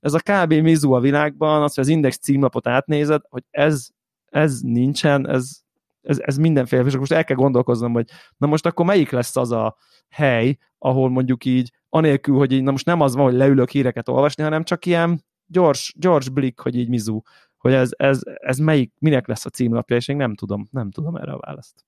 [0.00, 0.52] ez a kb.
[0.52, 3.88] mizu a világban, az, hogy az index címlapot átnézed, hogy ez,
[4.30, 5.61] ez nincsen, ez,
[6.02, 9.52] ez, ez mindenféle, és most el kell gondolkoznom, hogy na most akkor melyik lesz az
[9.52, 9.76] a
[10.08, 14.08] hely, ahol mondjuk így, anélkül, hogy így, na most nem az van, hogy leülök híreket
[14.08, 17.20] olvasni, hanem csak ilyen gyors, gyors blik, hogy így mizu,
[17.56, 21.16] hogy ez, ez, ez melyik, minek lesz a címlapja, és én nem tudom, nem tudom
[21.16, 21.84] erre a választ.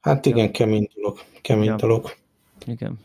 [0.00, 1.76] Hát igen, kemény dolog, kemény ja.
[1.76, 2.14] dolog.
[2.66, 2.98] Igen.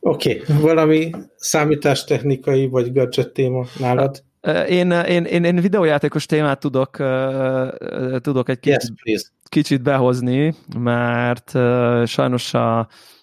[0.00, 0.60] Oké, okay.
[0.60, 4.24] valami számítástechnikai vagy gadget téma nálad?
[4.68, 6.90] Én, én, én, én videójátékos témát tudok,
[8.20, 11.50] tudok egy kicsit, yes, kicsit behozni, mert
[12.08, 12.78] sajnos a,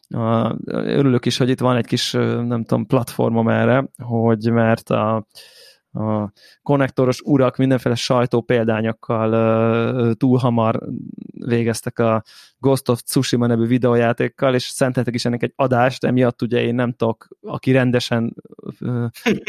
[0.09, 5.27] a, örülök is, hogy itt van egy kis, nem tudom, platformom erre, hogy mert a,
[5.95, 6.31] a
[6.61, 10.79] konnektoros urak mindenféle sajtó példányokkal túl hamar
[11.45, 12.23] végeztek a
[12.57, 16.91] Ghost of Tsushima nevű videójátékkal, és szenteltek is ennek egy adást, emiatt ugye én nem
[16.91, 18.35] tudok, aki rendesen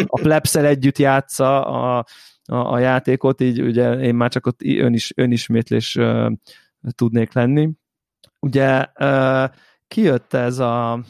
[0.06, 2.04] a plebszel együtt játsza a,
[2.44, 5.98] a, a játékot, így ugye én már csak ott önis, önismétlés
[6.90, 7.70] tudnék lenni.
[8.40, 8.86] Ugye
[9.88, 11.00] kijött ez a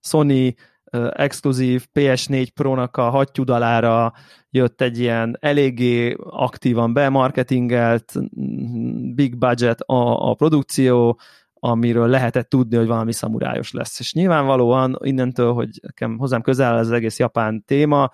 [0.00, 0.54] Sony
[1.10, 4.12] exkluzív PS4 Pro-nak a hattyudalára
[4.50, 8.12] jött egy ilyen eléggé aktívan bemarketingelt,
[9.14, 11.20] big budget a, a produkció,
[11.54, 14.00] amiről lehetett tudni, hogy valami szamurájos lesz.
[14.00, 18.10] És nyilvánvalóan innentől, hogy nekem hozzám közel az egész japán téma,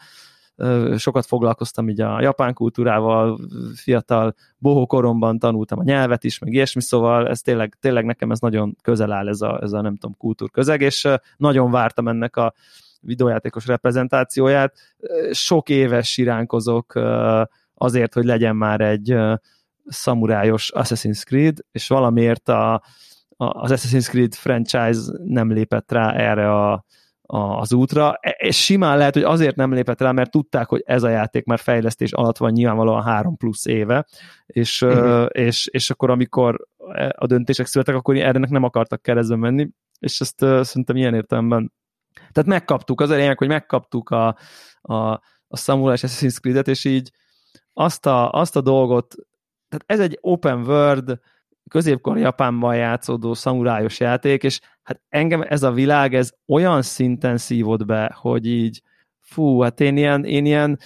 [0.97, 3.41] sokat foglalkoztam így a japán kultúrával,
[3.75, 8.39] fiatal bohó koromban tanultam a nyelvet is, meg ilyesmi, szóval ez tényleg, tényleg nekem ez
[8.39, 12.55] nagyon közel áll ez a, ez a nem tudom, kultúrközeg, és nagyon vártam ennek a
[13.01, 14.75] videójátékos reprezentációját.
[15.31, 17.01] Sok éves siránkozok
[17.75, 19.17] azért, hogy legyen már egy
[19.87, 22.83] szamurájos Assassin's Creed, és valamiért a, a,
[23.37, 26.85] az Assassin's Creed franchise nem lépett rá erre a,
[27.35, 31.03] az útra, e, és simán lehet, hogy azért nem lépett rá, mert tudták, hogy ez
[31.03, 34.07] a játék már fejlesztés alatt van nyilvánvalóan három plusz éve,
[34.47, 35.27] és, uh-huh.
[35.29, 36.67] és, és akkor amikor
[37.09, 39.69] a döntések születtek, akkor erre nem akartak keresztbe menni,
[39.99, 41.73] és ezt szerintem ilyen értelemben
[42.13, 44.37] tehát megkaptuk, az a lényeg, hogy megkaptuk a,
[44.81, 44.95] a,
[45.49, 47.13] a Samurai Assassin's Creed-et, és így
[47.73, 49.15] azt a, azt a dolgot,
[49.69, 51.19] tehát ez egy open world,
[51.71, 57.87] középkor Japánban játszódó szamurájos játék, és hát engem ez a világ, ez olyan szinten szívott
[57.87, 58.83] be, hogy így
[59.21, 60.79] fú, hát én ilyen, én ilyen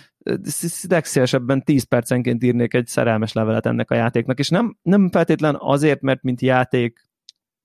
[0.88, 6.00] legszélesebben 10 percenként írnék egy szerelmes levelet ennek a játéknak, és nem, nem feltétlen azért,
[6.00, 7.04] mert mint játék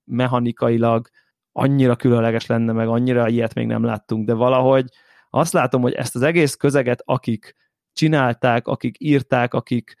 [0.04, 1.08] mechanikailag
[1.52, 4.84] annyira különleges lenne, meg annyira ilyet még nem láttunk, de valahogy
[5.30, 7.56] azt látom, hogy ezt az egész közeget, akik
[7.92, 9.96] csinálták, akik írták, akik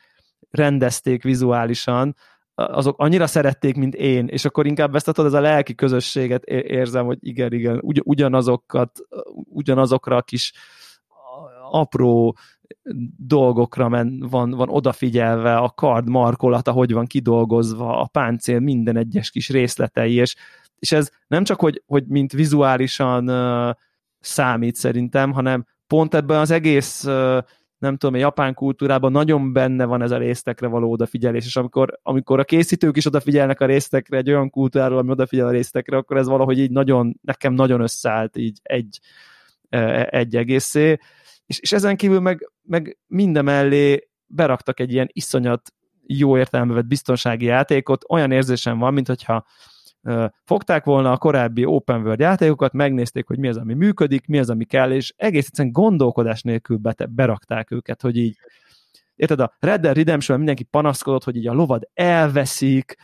[0.50, 2.16] rendezték vizuálisan,
[2.64, 7.18] azok annyira szerették, mint én, és akkor inkább ezt ez a lelki közösséget érzem, hogy
[7.20, 9.00] igen, igen, ugy, ugyanazokat,
[9.34, 10.52] ugyanazokra a kis
[11.70, 12.36] apró
[13.16, 19.30] dolgokra men, van, van odafigyelve, a kard markolata, hogy van kidolgozva, a páncél minden egyes
[19.30, 20.36] kis részletei, és,
[20.78, 23.74] és ez nem csak, hogy, hogy mint vizuálisan uh,
[24.20, 27.38] számít szerintem, hanem pont ebben az egész uh,
[27.82, 31.98] nem tudom, a japán kultúrában nagyon benne van ez a résztekre való odafigyelés, és amikor,
[32.02, 36.16] amikor a készítők is odafigyelnek a résztekre, egy olyan kultúráról, ami odafigyel a résztekre, akkor
[36.16, 39.00] ez valahogy így nagyon, nekem nagyon összeállt így egy,
[39.68, 40.98] e, egy egészé,
[41.46, 45.72] és, és ezen kívül meg, meg minden mellé beraktak egy ilyen iszonyat
[46.06, 49.46] jó értelembe vett biztonsági játékot, olyan érzésem van, mint hogyha
[50.44, 54.50] fogták volna a korábbi open world játékokat, megnézték, hogy mi az, ami működik, mi az,
[54.50, 58.36] ami kell, és egész egyszerűen gondolkodás nélkül bete, berakták őket, hogy így
[59.16, 62.96] érted, a Red Dead redemption mindenki panaszkodott, hogy így a lovad elveszik,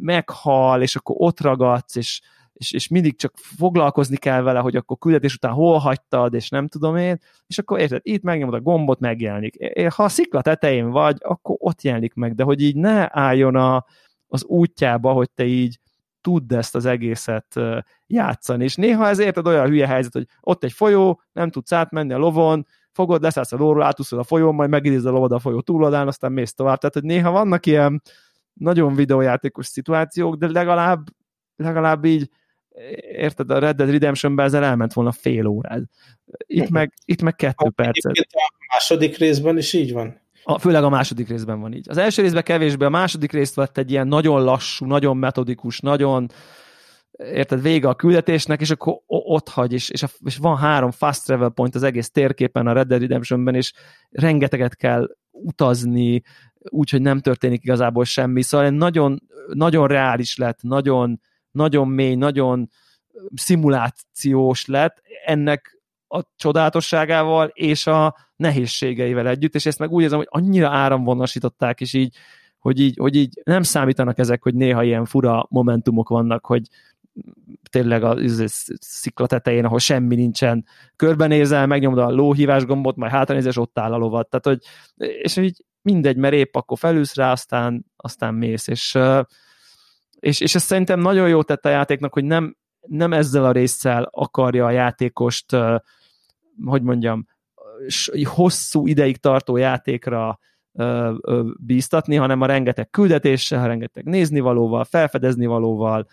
[0.00, 2.20] meghal, és akkor ott ragadsz, és,
[2.52, 6.68] és, és mindig csak foglalkozni kell vele, hogy akkor küldetés után hol hagytad, és nem
[6.68, 9.80] tudom én, és akkor érted, itt megnyomod a gombot, megjelenik.
[9.94, 13.84] Ha a szikla tetején vagy, akkor ott jelenik meg, de hogy így ne álljon a,
[14.28, 15.78] az útjába, hogy te így
[16.20, 17.60] tudd ezt az egészet
[18.06, 18.64] játszani.
[18.64, 22.18] És néha ez érted olyan hülye helyzet, hogy ott egy folyó, nem tudsz átmenni a
[22.18, 26.06] lovon, fogod, leszállsz a lóról, átúszol a folyón, majd megidéz a lovod a folyó túloldán,
[26.06, 26.78] aztán mész tovább.
[26.78, 28.02] Tehát, hogy néha vannak ilyen
[28.52, 31.06] nagyon videójátékos szituációk, de legalább,
[31.56, 32.30] legalább így
[33.12, 35.84] érted, a Red Dead Redemption-ben ezzel elment volna fél órád.
[36.46, 38.12] Itt meg, itt meg kettő percet.
[38.30, 40.20] A második részben is így van.
[40.50, 41.86] A, főleg a második részben van így.
[41.88, 46.30] Az első részben kevésbé, a második részt vett egy ilyen nagyon lassú, nagyon metodikus, nagyon
[47.18, 51.24] érted, vége a küldetésnek, és akkor ott hagy, és, és, a, és van három fast
[51.24, 53.72] travel point az egész térképen a Red Dead Redemptionben, és
[54.10, 56.22] rengeteget kell utazni,
[56.58, 58.42] úgyhogy nem történik igazából semmi.
[58.42, 62.68] Szóval nagyon, nagyon reális lett, nagyon, nagyon mély, nagyon
[63.34, 65.02] szimulációs lett.
[65.24, 65.77] Ennek
[66.08, 71.92] a csodálatosságával és a nehézségeivel együtt, és ezt meg úgy érzem, hogy annyira áramvonosították, és
[71.92, 72.16] így,
[72.58, 76.62] hogy így, hogy így nem számítanak ezek, hogy néha ilyen fura momentumok vannak, hogy
[77.70, 78.16] tényleg a
[78.80, 80.64] szikla tetején, ahol semmi nincsen,
[80.96, 84.28] körbenézel, megnyomod a lóhívás gombot, majd hátranézel, és ott áll a lovat.
[84.28, 84.60] Tehát, hogy,
[85.22, 88.98] és így mindegy, mert épp akkor felülsz rá, aztán, aztán mész, és,
[90.20, 94.08] és, és ez szerintem nagyon jó tett a játéknak, hogy nem, nem ezzel a résszel
[94.12, 95.56] akarja a játékost
[96.64, 97.26] hogy mondjam,
[98.24, 100.38] hosszú ideig tartó játékra
[101.56, 106.06] bíztatni, hanem a rengeteg küldetéssel, rengeteg néznivalóval, felfedeznivalóval,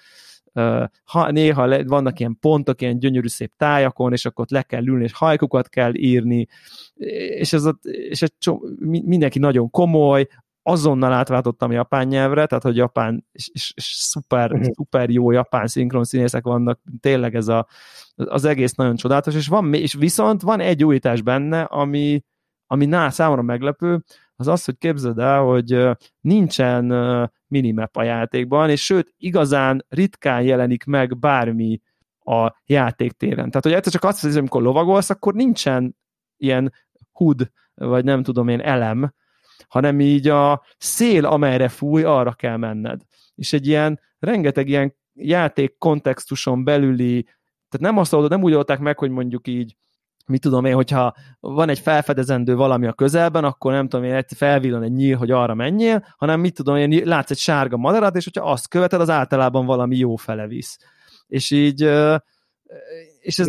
[1.04, 5.04] ha néha vannak ilyen pontok, ilyen gyönyörű szép tájakon, és akkor ott le kell ülni,
[5.04, 6.48] és hajkukat kell írni,
[7.38, 8.30] és ez, ott, és ez
[8.80, 10.28] mindenki nagyon komoly,
[10.67, 14.71] azonnal átváltottam japán nyelvre, tehát hogy japán, és, és, és szuper, uh-huh.
[14.73, 17.67] szuper jó japán szinkron színészek vannak, tényleg ez a,
[18.15, 22.23] az egész nagyon csodálatos, és, van, és viszont van egy újítás benne, ami,
[22.67, 24.04] ami ná, számomra meglepő,
[24.36, 25.89] az az, hogy képzeld el, hogy
[26.21, 26.86] nincsen
[27.47, 31.82] minimap a játékban, és sőt, igazán ritkán jelenik meg bármi
[32.19, 33.49] a játéktéren.
[33.49, 35.95] Tehát, hogy egyszer csak azt hiszem, amikor lovagolsz, akkor nincsen
[36.38, 36.73] ilyen
[37.12, 39.13] HUD, vagy nem tudom én, elem,
[39.68, 43.02] hanem így a szél, amelyre fúj, arra kell menned.
[43.36, 47.24] És egy ilyen, rengeteg ilyen játék kontextuson belüli,
[47.70, 49.76] tehát nem azt oldod, nem úgy oldották meg, hogy mondjuk így,
[50.28, 54.84] mit tudom én, hogyha van egy felfedezendő valami a közelben, akkor nem tudom én, felvillan
[54.84, 58.52] egy nyíl, hogy arra menjél, hanem mit tudom én, látsz egy sárga madarat, és hogyha
[58.52, 60.78] azt követed, az általában valami jó fele visz.
[61.28, 61.82] És így
[63.20, 63.48] és ez...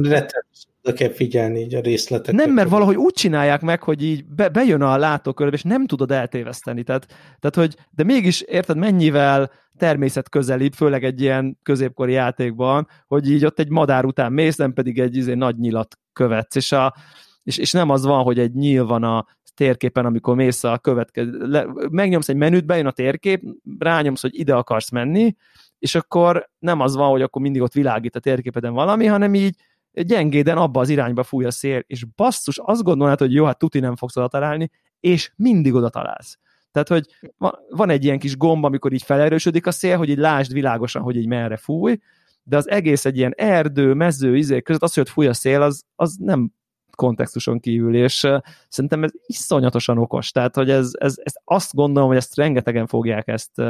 [0.93, 2.35] kell figyelni így a részletek.
[2.35, 6.11] Nem, mert valahogy úgy csinálják meg, hogy így be, bejön a látókörbe, és nem tudod
[6.11, 6.83] eltéveszteni.
[6.83, 7.07] Tehát,
[7.39, 13.45] tehát, hogy, de mégis érted, mennyivel természet közelibb, főleg egy ilyen középkori játékban, hogy így
[13.45, 16.95] ott egy madár után mész, nem pedig egy izé, nagy nyilat követsz, és, a,
[17.43, 21.47] és, és nem az van, hogy egy nyíl van a térképen, amikor mész a következő,
[21.47, 23.43] le, megnyomsz egy menüt, bejön a térkép,
[23.79, 25.37] rányomsz, hogy ide akarsz menni,
[25.79, 29.55] és akkor nem az van, hogy akkor mindig ott világít a térképeden valami, hanem így
[30.03, 33.81] gyengéden abba az irányba fúj a szél, és basszus, azt gondolod, hogy jó, hát tuti
[33.81, 36.39] nem fogsz oda találni, és mindig oda találsz.
[36.73, 37.33] Tehát, hogy
[37.69, 41.17] van egy ilyen kis gomb, amikor így felerősödik a szél, hogy így lásd világosan, hogy
[41.17, 41.99] így merre fúj,
[42.43, 45.83] de az egész egy ilyen erdő, mező, izé között az, hogy fúj a szél, az,
[45.95, 46.53] az nem
[46.91, 48.27] kontextuson kívül, és
[48.69, 50.31] szerintem ez iszonyatosan okos.
[50.31, 53.63] Tehát, hogy ez, ez, ez azt gondolom, hogy ezt rengetegen fogják ezt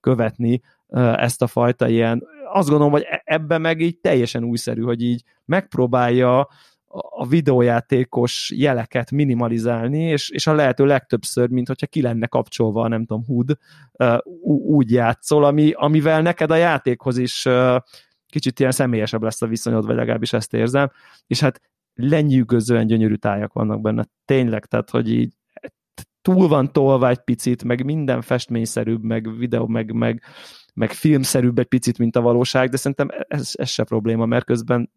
[0.00, 0.60] követni,
[1.16, 2.22] ezt a fajta ilyen,
[2.52, 6.48] azt gondolom, hogy e-, ebben meg így teljesen újszerű, hogy így megpróbálja
[7.10, 13.04] a videójátékos jeleket minimalizálni, és, és a lehető legtöbbször, mint hogyha ki lenne kapcsolva, nem
[13.04, 13.52] tudom, HUD,
[14.66, 17.48] úgy játszol, ami, amivel neked a játékhoz is
[18.26, 20.90] kicsit ilyen személyesebb lesz a viszonyod, vagy legalábbis ezt érzem,
[21.26, 21.60] és hát
[21.94, 25.34] lenyűgözően gyönyörű tájak vannak benne, tényleg, tehát, hogy így
[26.22, 30.22] túl van tolva egy picit, meg minden festményszerűbb, meg videó, meg, meg,
[30.76, 34.90] meg filmszerűbb egy picit, mint a valóság, de szerintem ez, ez se probléma, mert közben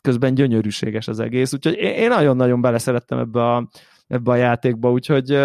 [0.00, 3.68] közben gyönyörűséges az egész, úgyhogy én nagyon-nagyon beleszerettem ebbe a,
[4.06, 5.38] ebbe a játékba, úgyhogy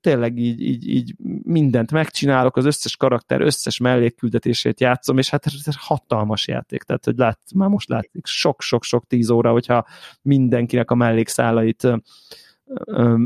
[0.00, 5.74] tényleg így, így, így mindent megcsinálok, az összes karakter összes mellékküldetését játszom, és hát ez
[5.78, 9.86] hatalmas játék, tehát hogy lát, már most látszik sok-sok-sok tíz óra, hogyha
[10.22, 11.88] mindenkinek a mellékszálait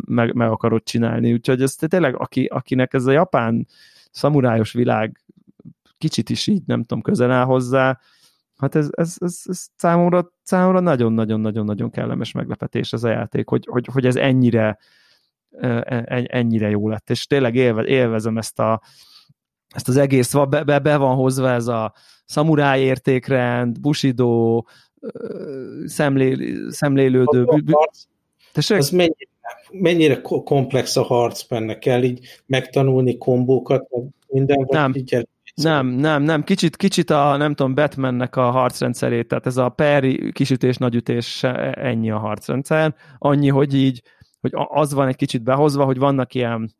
[0.06, 3.66] meg, meg akarod csinálni, úgyhogy ez tényleg, aki, akinek ez a japán
[4.12, 5.24] szamurájos világ
[5.98, 7.98] kicsit is így, nem tudom, közel áll hozzá,
[8.56, 13.88] hát ez, ez, ez, ez számomra, számomra nagyon-nagyon-nagyon-nagyon kellemes meglepetés ez a játék, hogy, hogy,
[13.92, 14.78] hogy ez ennyire
[15.60, 18.82] E, ennyire jó lett, és tényleg élve, élvezem ezt a
[19.68, 21.94] ezt az egész, be, be, be van hozva ez a
[22.24, 24.62] szamuráj értékrend, bushido,
[25.84, 27.46] szemlé, szemlélődő...
[28.52, 28.78] Tessék?
[28.78, 29.30] Az mennyire,
[29.72, 31.78] mennyire komplex a harc benne?
[31.78, 33.88] Kell így megtanulni kombókat,
[34.28, 34.92] minden, vagy nem.
[34.94, 39.68] így nem, nem, nem, kicsit, kicsit a, nem tudom, Batmannek a harcrendszerét, tehát ez a
[39.68, 41.42] peri kisütés, nagyütés,
[41.72, 44.02] ennyi a harcrendszer, annyi, hogy így
[44.40, 46.74] hogy az van egy kicsit behozva, hogy vannak ilyen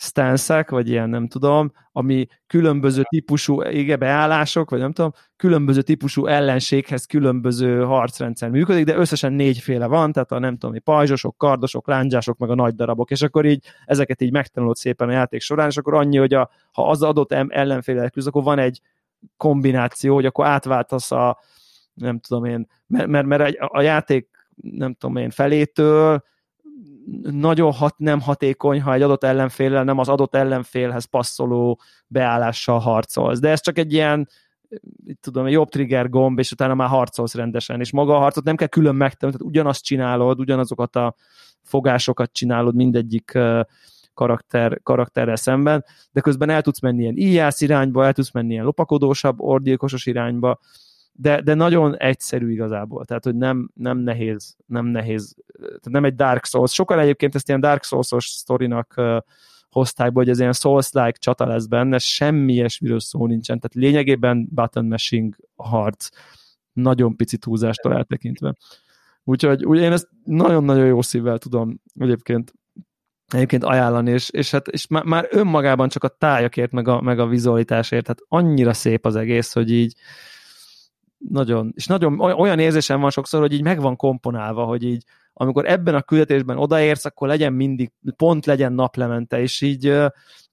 [0.00, 6.26] stanszek, vagy ilyen nem tudom, ami különböző típusú igen, beállások, vagy nem tudom, különböző típusú
[6.26, 12.38] ellenséghez különböző harcrendszer működik, de összesen négyféle van, tehát a nem tudom, pajzsosok, kardosok, lángyások,
[12.38, 15.76] meg a nagy darabok, és akkor így ezeket így megtanulod szépen a játék során, és
[15.76, 18.80] akkor annyi, hogy a, ha az adott ellenféle küzd, akkor van egy
[19.36, 21.38] kombináció, hogy akkor átváltasz a
[21.94, 26.22] nem tudom én, mert, mert, mert a játék nem tudom én felétől
[27.22, 33.38] nagyon hat, nem hatékony, ha egy adott ellenféllel nem az adott ellenfélhez passzoló beállással harcolsz.
[33.40, 34.28] De ez csak egy ilyen
[35.20, 38.56] tudom, egy jobb trigger gomb, és utána már harcolsz rendesen, és maga a harcot nem
[38.56, 41.14] kell külön megtenni, tehát ugyanazt csinálod, ugyanazokat a
[41.62, 43.38] fogásokat csinálod mindegyik
[44.14, 48.64] karakter, karakterrel szemben, de közben el tudsz menni ilyen íjász irányba, el tudsz menni ilyen
[48.64, 50.58] lopakodósabb, orgyilkosos irányba,
[51.20, 56.14] de, de nagyon egyszerű igazából, tehát hogy nem, nem nehéz, nem nehéz, tehát nem egy
[56.14, 56.72] Dark Souls.
[56.72, 59.18] Sokan egyébként ezt ilyen Dark Souls-os sztorinak uh,
[59.70, 64.86] hozták, hogy ez ilyen Souls-like csata lesz benne, semmi ilyesmiről szó nincsen, tehát lényegében button
[64.86, 66.08] mashing harc,
[66.72, 68.54] nagyon pici túlzástól eltekintve.
[69.24, 72.52] Úgyhogy úgy én ezt nagyon-nagyon jó szívvel tudom egyébként
[73.32, 77.18] egyébként ajánlani, és, és, hát, és már, már önmagában csak a tájakért, meg a, meg
[77.18, 79.94] a vizualitásért, hát annyira szép az egész, hogy így,
[81.28, 85.66] nagyon, és nagyon olyan érzésem van sokszor, hogy így meg van komponálva, hogy így amikor
[85.66, 89.92] ebben a küldetésben odaérsz, akkor legyen mindig, pont legyen naplemente, és így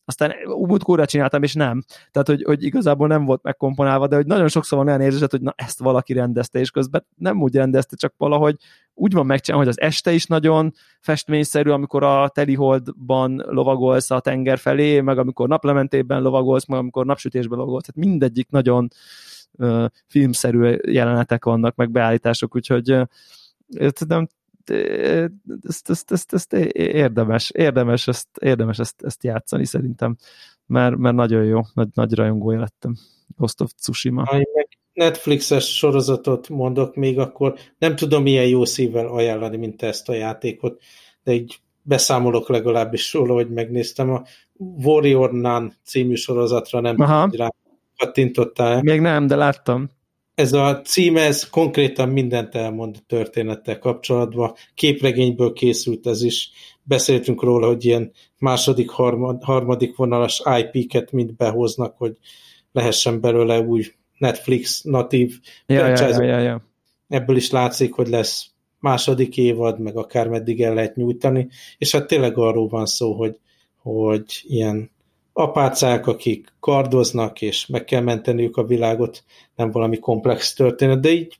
[0.05, 1.83] aztán múltkóra csináltam, és nem.
[2.11, 5.41] Tehát, hogy, hogy igazából nem volt megkomponálva, de hogy nagyon sokszor van olyan érzésed, hogy
[5.41, 8.55] na ezt valaki rendezte, és közben nem úgy rendezte, csak valahogy
[8.93, 14.57] úgy van megcsinálva, hogy az este is nagyon festményszerű, amikor a teliholdban lovagolsz a tenger
[14.57, 18.87] felé, meg amikor naplementében lovagolsz, meg amikor napsütésben lovagolsz, tehát mindegyik nagyon,
[20.07, 22.97] filmszerű jelenetek vannak, meg beállítások, úgyhogy
[24.07, 24.27] nem,
[25.67, 30.15] ezt, ezt, ezt, ezt érdemes, érdemes, ezt, érdemes ezt, ezt játszani szerintem,
[30.65, 32.95] mert, mert nagyon jó, nagy, nagy rajongója lettem
[33.37, 34.25] Ghost of Tsushima.
[34.93, 40.81] Netflixes sorozatot mondok még, akkor nem tudom milyen jó szívvel ajánlani, mint ezt a játékot,
[41.23, 44.23] de így beszámolok legalábbis róla, hogy megnéztem a
[44.57, 47.29] Warrior Nun című sorozatra, nem Aha.
[47.31, 47.49] rá
[47.97, 48.81] kattintottál.
[48.81, 49.89] Még nem, de láttam.
[50.35, 54.53] Ez a cím, ez konkrétan mindent elmond a történettel kapcsolatban.
[54.73, 56.51] Képregényből készült ez is.
[56.83, 62.17] Beszéltünk róla, hogy ilyen második, harmad, harmadik vonalas IP-ket mind behoznak, hogy
[62.71, 63.85] lehessen belőle új
[64.17, 66.61] Netflix natív ja, ja, ja, ja, ja.
[67.07, 72.07] Ebből is látszik, hogy lesz második évad, meg akár meddig el lehet nyújtani, és hát
[72.07, 73.39] tényleg arról van szó, hogy,
[73.81, 74.91] hogy ilyen
[75.37, 79.23] apácák, akik kardoznak, és meg kell menteniük a világot,
[79.55, 81.39] nem valami komplex történet, de így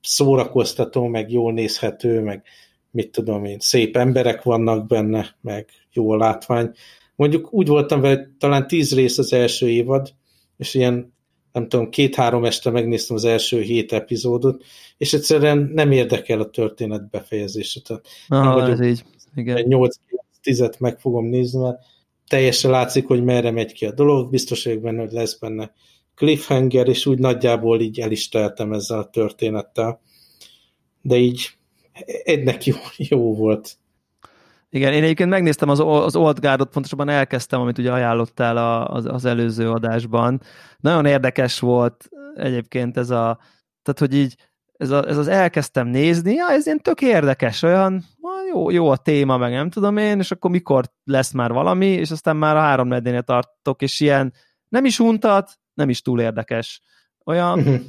[0.00, 2.42] szórakoztató, meg jól nézhető, meg
[2.90, 6.70] mit tudom én, szép emberek vannak benne, meg jó a látvány.
[7.16, 10.14] Mondjuk úgy voltam vele, talán tíz rész az első évad,
[10.56, 11.12] és ilyen,
[11.52, 14.64] nem tudom, két-három este megnéztem az első hét epizódot,
[14.96, 17.80] és egyszerűen nem érdekel a történet befejezése.
[17.80, 19.04] Tehát Aha, ez így.
[19.34, 19.64] Igen.
[19.68, 21.78] 8-10-et meg fogom nézni, mert
[22.28, 25.72] teljesen látszik, hogy merre megy ki a dolog, biztos vagyok benne, hogy lesz benne
[26.14, 30.00] cliffhanger, és úgy nagyjából így el is teltem ezzel a történettel.
[31.02, 31.50] De így
[32.24, 32.76] egynek jó,
[33.10, 33.76] jó volt.
[34.70, 39.24] Igen, én egyébként megnéztem az, az Old Guardot, pontosabban elkezdtem, amit ugye ajánlottál az, az
[39.24, 40.40] előző adásban.
[40.80, 43.38] Nagyon érdekes volt egyébként ez a,
[43.82, 44.36] tehát hogy így
[44.76, 48.04] ez, a, ez az elkezdtem nézni, ja, ez ilyen tök érdekes, olyan
[48.54, 52.10] jó, jó a téma, meg nem tudom én, és akkor mikor lesz már valami, és
[52.10, 54.32] aztán már a három nedénél tartok, és ilyen
[54.68, 56.82] nem is untat, nem is túl érdekes.
[57.24, 57.80] Olyan, uh-huh.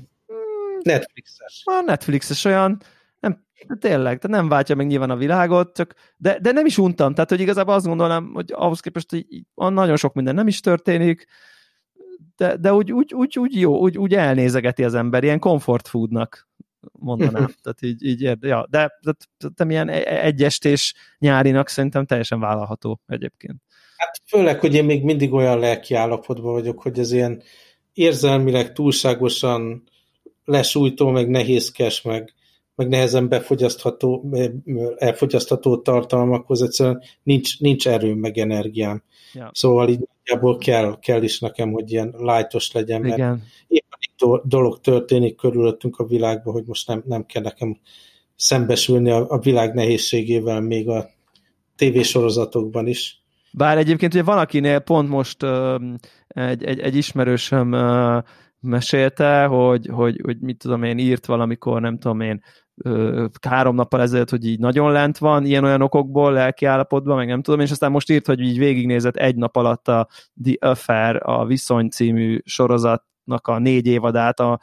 [0.82, 1.62] Netflixes.
[1.66, 2.82] A Netflixes olyan,
[3.20, 3.46] nem,
[3.80, 7.30] tényleg, de nem váltja meg nyilván a világot, csak, de, de nem is untam, tehát
[7.30, 9.26] hogy igazából azt gondolom, hogy ahhoz képest, hogy
[9.74, 11.26] nagyon sok minden nem is történik,
[12.36, 16.48] de, de úgy, úgy, úgy, úgy jó, úgy, úgy elnézegeti az ember, ilyen comfort foodnak
[16.92, 17.54] mondanám.
[17.64, 18.36] Tehát így, így ja,
[18.70, 23.62] de, de, de, de milyen e, e, egyestés nyárinak szerintem teljesen vállalható egyébként.
[23.98, 27.42] Hát főleg, hogy én még mindig olyan lelki állapotban vagyok, hogy ez ilyen
[27.94, 29.84] érzelmileg túlságosan
[30.46, 32.34] lesújtó, meg nehézkes, meg,
[32.76, 34.34] meg nehezen befogyasztható,
[34.98, 39.04] elfogyasztható tartalmakhoz egyszerűen nincs, nincs erőm, meg energiám.
[39.34, 39.50] Ja.
[39.54, 43.44] Szóval így nagyjából kell, kell is nekem, hogy ilyen lájtos legyen, mert Igen.
[43.68, 43.84] egy
[44.44, 47.80] dolog történik körülöttünk a világban, hogy most nem, nem kell nekem
[48.36, 51.06] szembesülni a, a világ nehézségével még a
[51.76, 53.24] tévésorozatokban is.
[53.52, 55.82] Bár egyébként ugye van, akinél pont most uh,
[56.28, 58.24] egy, egy, egy ismerősöm uh,
[58.60, 62.42] mesélte, hogy, hogy, hogy mit tudom én, írt valamikor, nem tudom én,
[63.48, 67.60] három nappal ezelőtt, hogy így nagyon lent van, ilyen-olyan okokból, lelki állapotban, meg nem tudom,
[67.60, 70.08] és aztán most írt, hogy így végignézett egy nap alatt a
[70.44, 72.40] The Affair, a Viszony című
[73.26, 74.60] sorozatnak a négy évadát a,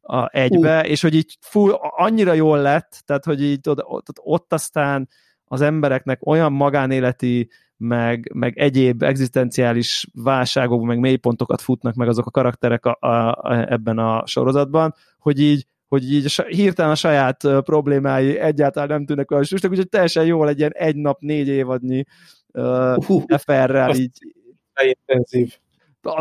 [0.00, 0.90] a egybe, uh.
[0.90, 5.08] és hogy így full, annyira jól lett, tehát hogy így ott, ott aztán
[5.44, 12.30] az embereknek olyan magánéleti meg, meg egyéb egzisztenciális válságok, meg mélypontokat futnak meg azok a
[12.30, 18.38] karakterek a, a, a, ebben a sorozatban, hogy így hogy így hirtelen a saját problémái
[18.38, 22.04] egyáltalán nem tűnnek olyan súlyosnak, úgyhogy teljesen jól egy ilyen egy nap, négy évadnyi
[22.52, 24.18] uh, uh, FR-rel így.
[24.82, 25.58] Intenzív.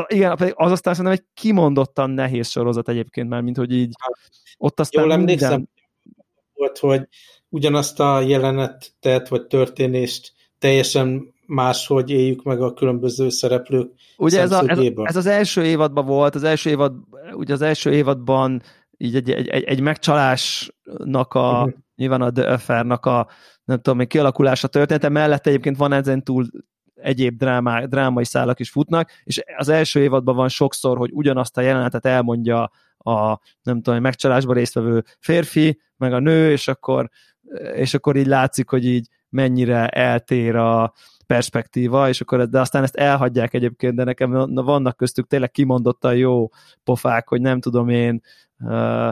[0.08, 3.94] Igen, pedig az aztán szerintem egy kimondottan nehéz sorozat egyébként már, mint hogy így
[4.58, 5.36] ott aztán Jól minden...
[5.36, 5.68] emlékszem,
[6.54, 7.08] volt, hogy
[7.50, 14.64] ugyanazt a jelenetet, vagy történést teljesen máshogy éljük meg a különböző szereplők Ugye ez, a,
[14.68, 16.94] ez, ez, az első évadban volt, az első évad,
[17.34, 18.62] ugye az első évadban
[18.98, 21.74] így egy, egy, egy, egy megcsalásnak a, uh-huh.
[21.96, 23.28] nyilván a The Affair-nak a
[23.64, 26.46] nem tudom, még kialakulása története, mellett egyébként van ezen túl
[26.96, 31.62] egyéb drámá, drámai szálak is futnak, és az első évadban van sokszor, hogy ugyanazt a
[31.62, 37.10] jelenetet elmondja a, nem tudom, megcsalásban résztvevő férfi, meg a nő, és akkor,
[37.76, 40.94] és akkor így látszik, hogy így mennyire eltér a,
[41.26, 46.16] perspektíva, és akkor, de aztán ezt elhagyják egyébként, de nekem na, vannak köztük tényleg kimondottan
[46.16, 46.50] jó
[46.84, 48.22] pofák, hogy nem tudom én,
[48.60, 49.10] uh,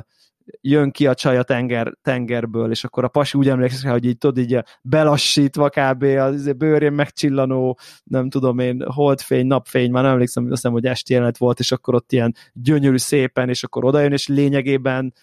[0.61, 4.05] jön ki a csaj a tenger, tengerből, és akkor a pasi úgy emlékszik rá, hogy
[4.05, 6.03] így tudod, így belassítva kb.
[6.03, 11.13] az bőrén megcsillanó, nem tudom én, holdfény, napfény, már nem emlékszem, azt hiszem, hogy esti
[11.13, 15.13] jelenet volt, és akkor ott ilyen gyönyörű szépen, és akkor odajön, és lényegében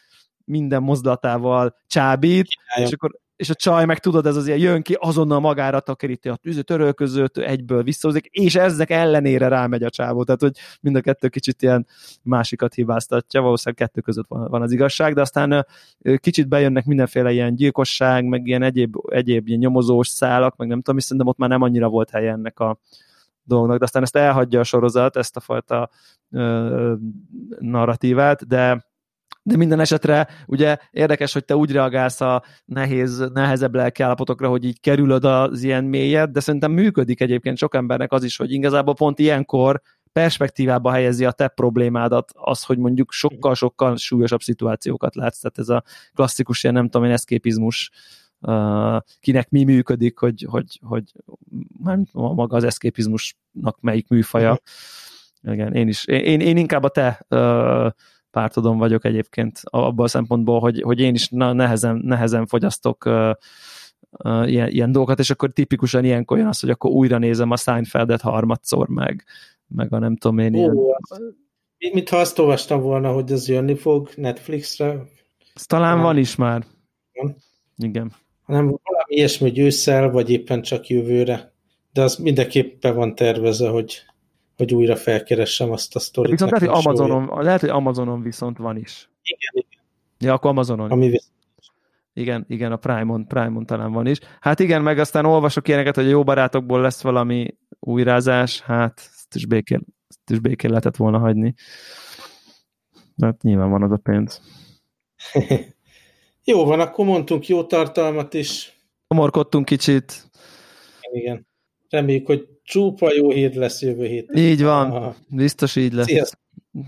[0.45, 2.47] minden mozdulatával csábít,
[2.77, 6.29] és akkor és a csaj meg tudod, ez az ilyen jön ki, azonnal magára takeríti
[6.29, 11.01] a tűző törölközőt, egyből visszahozik, és ezek ellenére rámegy a csávó, tehát hogy mind a
[11.01, 11.87] kettő kicsit ilyen
[12.23, 15.67] másikat hibáztatja, valószínűleg kettő között van, van az igazság, de aztán
[16.17, 20.99] kicsit bejönnek mindenféle ilyen gyilkosság, meg ilyen egyéb, egyéb ilyen nyomozós szálak, meg nem tudom,
[20.99, 22.79] és szerintem ott már nem annyira volt helye ennek a
[23.43, 25.91] dolognak, de aztán ezt elhagyja a sorozat, ezt a fajta
[26.31, 26.95] ö,
[27.59, 28.90] narratívát, de
[29.51, 34.81] de minden esetre ugye érdekes, hogy te úgy reagálsz a nehéz, nehezebb lelkiállapotokra, hogy így
[34.81, 39.19] kerülöd az ilyen mélyet, de szerintem működik egyébként sok embernek az is, hogy igazából pont
[39.19, 39.81] ilyenkor
[40.13, 45.41] perspektívába helyezi a te problémádat az, hogy mondjuk sokkal-sokkal súlyosabb szituációkat látsz.
[45.41, 45.83] Tehát ez a
[46.15, 47.91] klasszikus ilyen, nem tudom én, eszképizmus
[48.43, 51.13] Uh, kinek mi működik, hogy, hogy, hogy
[51.83, 54.51] nem maga az eszképizmusnak melyik műfaja.
[54.51, 55.55] Uh-huh.
[55.55, 56.05] Igen, én is.
[56.05, 57.91] Én, én inkább a te uh,
[58.31, 63.31] pártodon vagyok egyébként abban a szempontból, hogy, hogy én is nehezen, nehezen fogyasztok uh,
[64.11, 67.57] uh, ilyen, ilyen dolgokat, és akkor tipikusan ilyenkor jön az, hogy akkor újra nézem a
[67.57, 69.25] Seinfeldet harmadszor meg,
[69.67, 70.55] meg a nem tudom én.
[70.55, 71.95] Ó, ilyen...
[71.95, 75.03] Mintha azt olvastam volna, hogy ez jönni fog Netflixre.
[75.55, 76.65] Ez talán van, van is már.
[77.13, 77.37] Van.
[77.77, 78.13] Igen.
[78.43, 81.53] Hanem valami ilyesmi, hogy ősszel, vagy éppen csak jövőre.
[81.93, 84.03] De az mindenképpen van tervezve, hogy
[84.61, 86.31] hogy újra felkeressem azt a sztorit.
[86.31, 89.11] Viszont lehet, hogy Amazonon, lehet, hogy Amazonon viszont van is.
[89.23, 89.83] Igen, igen.
[90.19, 90.91] Ja, akkor Amazonon.
[90.91, 91.39] Ami viszont
[92.13, 94.19] igen, igen, a Prime-on, Prime-on talán van is.
[94.41, 99.35] Hát igen, meg aztán olvasok ilyeneket, hogy a jó barátokból lesz valami újrázás, hát ezt
[99.35, 101.55] is békén, ezt is békén lehetett volna hagyni.
[103.21, 104.43] Hát nyilván van az a pénz.
[106.45, 108.81] jó van, akkor mondtunk jó tartalmat is.
[109.07, 110.31] Komorkodtunk kicsit.
[111.13, 111.47] Igen.
[111.89, 114.37] Reméljük, hogy csupa jó hír lesz jövő héten.
[114.37, 115.17] Így van, Aha.
[115.29, 116.07] biztos így lesz.
[116.07, 116.41] Sziasztok!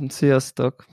[0.09, 0.85] Sziasztok!